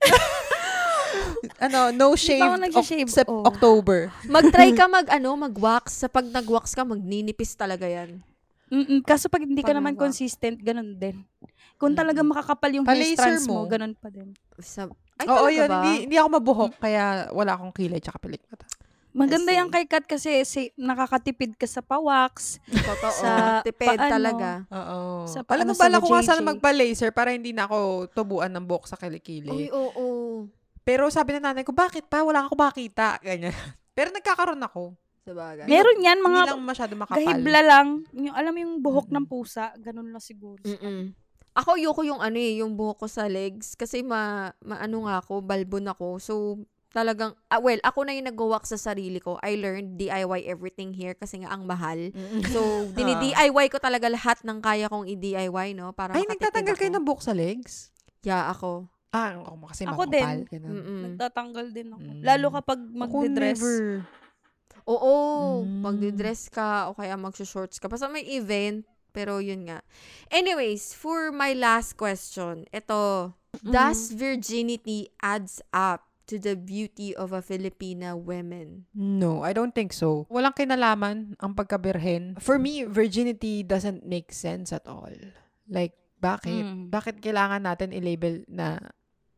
[1.64, 3.42] ano, no shave, ako Oc- Sep- oh.
[3.48, 4.12] October.
[4.28, 6.04] Mag-try ka mag, ano, mag-wax.
[6.04, 8.20] Sa pag nag-wax ka, magninipis talaga yan.
[8.70, 11.26] Mm-mm, kaso pag hindi ka naman consistent, ganun din.
[11.74, 13.68] Kung talaga makakapal yung hair Pa-laser strands mo, mo.
[13.68, 14.30] ganun pa din.
[14.56, 15.66] Sa, ay, Oo, talaga yun.
[15.66, 15.74] ba?
[15.76, 18.64] Hindi, hindi ako mabuhok, kaya wala akong kilay tsaka pilik mata.
[19.10, 19.58] Maganda I see.
[19.58, 22.62] yung kay Kat kasi say, nakakatipid ka sa pa-wax.
[22.62, 23.10] Totoo.
[23.18, 24.06] Sa Tipid paano?
[24.06, 24.48] talaga.
[24.70, 25.26] Oo.
[25.26, 26.28] Sa Alam paano mo, sa bala ko nga JJ?
[26.30, 29.50] sana magpa-laser para hindi na ako tubuan ng buhok sa kilikili.
[29.50, 30.46] Uy, oo.
[30.86, 32.22] Pero sabi ng nanay ko, bakit pa?
[32.22, 33.18] Wala ako makita.
[33.18, 33.50] Ganyan.
[33.98, 34.94] Pero nagkakaroon ako.
[35.20, 35.66] Sa bagay.
[35.66, 37.20] Meron yan, Hindi mga lang masyado makapal.
[37.20, 37.86] gahibla lang.
[38.10, 40.60] Yung, alam mo yung buhok ng pusa, ganun lang siguro.
[40.64, 41.12] Mm-mm.
[41.52, 43.74] Ako, yoko yung ano eh, yung buhok ko sa legs.
[43.74, 46.16] Kasi ma, maano nga ako, balbon ako.
[46.16, 46.34] So,
[46.90, 49.36] talagang, ah, well, ako na yung nag-walk sa sarili ko.
[49.38, 52.10] I learned DIY everything here kasi nga ang mahal.
[52.48, 52.60] So,
[52.96, 55.92] dini-DIY ko talaga lahat ng kaya kong i-DIY, no?
[55.92, 56.96] Para Ay, makatipid nagtatanggal kayo ako.
[56.96, 57.92] ng buhok sa legs?
[58.22, 58.88] Yeah, ako.
[59.10, 60.08] Ah, ako kasi Ako makapal.
[60.08, 60.36] din.
[60.48, 60.70] Ganun.
[60.72, 61.00] Mm-mm.
[61.04, 62.08] Nagtatanggal din ako.
[62.08, 62.22] Mm.
[62.22, 63.58] Lalo kapag Ako magde-dress.
[63.58, 64.06] never.
[64.86, 65.14] Oo,
[65.62, 65.80] Mm.
[65.82, 67.88] magdi-dress ka o kaya magsushorts ka.
[67.88, 69.82] Basta may event, pero yun nga.
[70.30, 77.42] Anyways, for my last question, ito, does virginity adds up to the beauty of a
[77.42, 78.86] Filipina woman?
[78.94, 80.30] No, I don't think so.
[80.30, 82.38] Walang kinalaman ang pagkabirhen.
[82.38, 85.10] For me, virginity doesn't make sense at all.
[85.66, 86.62] Like, bakit?
[86.62, 86.86] Mm.
[86.88, 88.78] Bakit kailangan natin i-label na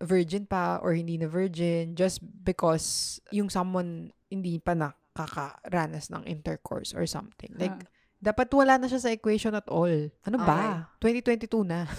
[0.03, 4.75] virgin pa or hindi na virgin just because yung someone hindi pa
[5.13, 7.53] nakakaranas ng intercourse or something.
[7.57, 7.85] Like,
[8.23, 10.09] dapat wala na siya sa equation at all.
[10.25, 10.89] Ano ba?
[11.03, 11.91] 2022 na.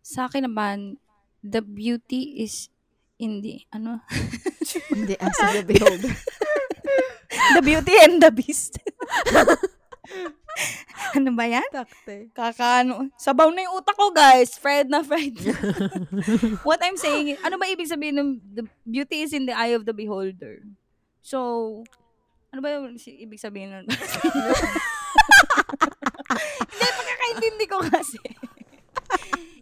[0.00, 0.96] Sa akin naman,
[1.44, 2.70] the beauty is
[3.18, 4.00] in the, ano?
[4.94, 6.14] Hindi, as of the beholder.
[7.58, 8.78] the beauty and the beast.
[11.18, 11.68] ano ba yan?
[11.74, 12.30] Takte.
[12.32, 13.10] Kakaano.
[13.18, 14.56] Sabaw na yung utak ko, guys.
[14.56, 15.36] Fred na Fred.
[16.62, 19.84] What I'm saying, ano ba ibig sabihin ng the beauty is in the eye of
[19.84, 20.62] the beholder?
[21.20, 21.82] So,
[22.50, 23.86] ano ba yung si- ibig sabihin nun?
[26.68, 28.20] Hindi, pagkakaintindi ko kasi.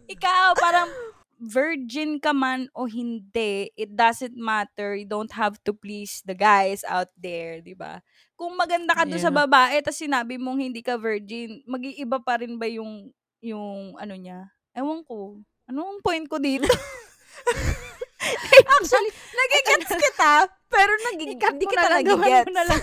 [0.07, 0.89] Ikaw, parang
[1.37, 4.97] virgin ka man o hindi, it doesn't matter.
[4.97, 8.01] You don't have to please the guys out there, di ba?
[8.33, 9.39] Kung maganda ka doon sa Yeah.
[9.45, 13.13] babae, tapos sinabi mong hindi ka virgin, mag-iiba pa rin ba yung,
[13.43, 14.49] yung ano niya?
[14.73, 15.37] Ewan ko.
[15.69, 16.65] Ano ang point ko dito?
[18.75, 20.31] Actually, nagigets kita,
[20.67, 22.45] pero nagig- Ikat hindi mo kita na lang, gawan nagigets.
[22.45, 22.81] mo na lang.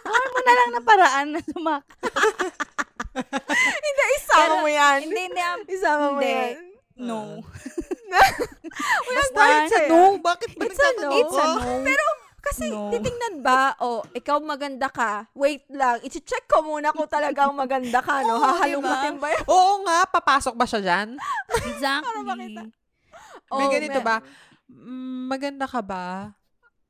[0.00, 1.82] Gawan mo na lang na paraan na sumak.
[3.56, 4.98] Hindi, isama mo yan.
[5.00, 5.40] Hindi, hindi.
[5.40, 6.36] um, Isama mo Hindi.
[6.36, 6.56] yan.
[6.96, 7.18] No.
[9.16, 10.00] Basta, Bakit sa no?
[10.20, 11.08] Bakit ba It's a no.
[11.10, 11.80] It's a no.
[11.80, 12.04] Pero,
[12.38, 12.92] kasi, No.
[12.92, 17.98] titingnan ba, o, oh, ikaw maganda ka, wait lang, i-check ko muna kung talagang maganda
[17.98, 18.38] ka, no?
[18.38, 19.42] Hahalungkatin ba yan?
[19.48, 21.08] Oo nga, papasok ba siya dyan?
[21.66, 22.70] Exactly.
[23.48, 24.16] May Oh, ganito may- ba?
[24.66, 26.34] Mm, maganda ka ba?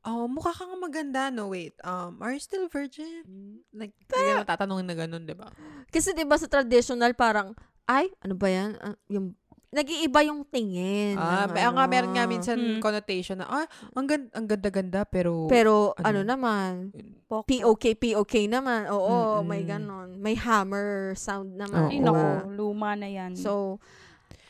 [0.03, 1.29] Oh, mukha kang maganda.
[1.29, 1.75] No, wait.
[1.83, 3.27] Um, are you still virgin?
[3.75, 5.51] Like, kaya mo tatanungin na ganun, di ba?
[5.89, 8.79] Kasi 'di ba sa traditional parang ay ano ba 'yan?
[8.79, 9.35] Ah, yung
[9.67, 11.19] nag-iiba yung tingin.
[11.19, 11.91] Ah, ng may, nga, ano.
[11.91, 12.79] meron nga minsan Hmm.
[12.79, 16.95] connotation na, ah, ang, gan- ang ganda-ganda, pero, Pero ano, ano, naman,
[17.27, 18.87] Pok- POK POK naman.
[18.89, 19.69] Oo, may Mm-mm.
[19.69, 20.09] ganon.
[20.17, 21.91] May hammer sound naman.
[21.91, 22.07] Ay, Oo.
[22.07, 22.15] naku.
[22.15, 22.55] diba?
[22.55, 23.35] Luma na yan.
[23.35, 23.83] So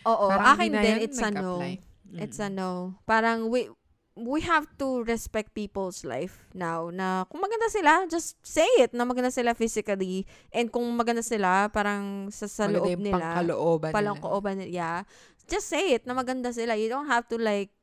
[0.04, 1.58] oo, parang akin hindi na din yan it's a no.
[1.58, 1.74] nag-apply.
[2.12, 2.22] Mm.
[2.22, 2.94] It's a no.
[3.06, 3.68] Parang we
[4.16, 9.04] we have to respect people's life now na kung maganda sila, just say it na
[9.04, 13.26] maganda sila physically and kung maganda sila parang sa, sa Maganda loob nila.
[13.36, 14.56] pangkalooban nila.
[14.56, 14.72] nila.
[14.72, 14.98] Yeah.
[15.46, 16.74] Just say it na maganda sila.
[16.80, 17.75] You don't have to like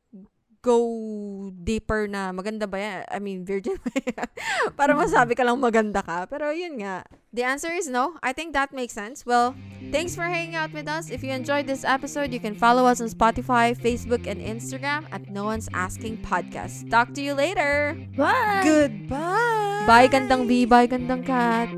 [0.63, 2.99] go deeper na maganda ba yan?
[3.11, 4.29] I mean, virgin ba yan?
[4.79, 6.23] Para masabi ka lang maganda ka.
[6.31, 7.03] Pero yun nga.
[7.35, 8.15] The answer is no.
[8.23, 9.27] I think that makes sense.
[9.27, 9.53] Well,
[9.91, 11.11] thanks for hanging out with us.
[11.11, 15.27] If you enjoyed this episode, you can follow us on Spotify, Facebook, and Instagram at
[15.27, 16.87] No One's Asking Podcast.
[16.87, 17.99] Talk to you later.
[18.15, 18.63] Bye!
[18.63, 19.83] Goodbye!
[19.83, 20.63] Bye, gandang V.
[20.63, 21.73] Bye, gandang cat.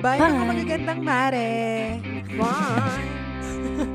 [0.00, 0.32] Bye, Bye.
[0.32, 2.00] mga magagandang mare!
[2.40, 3.90] Bye.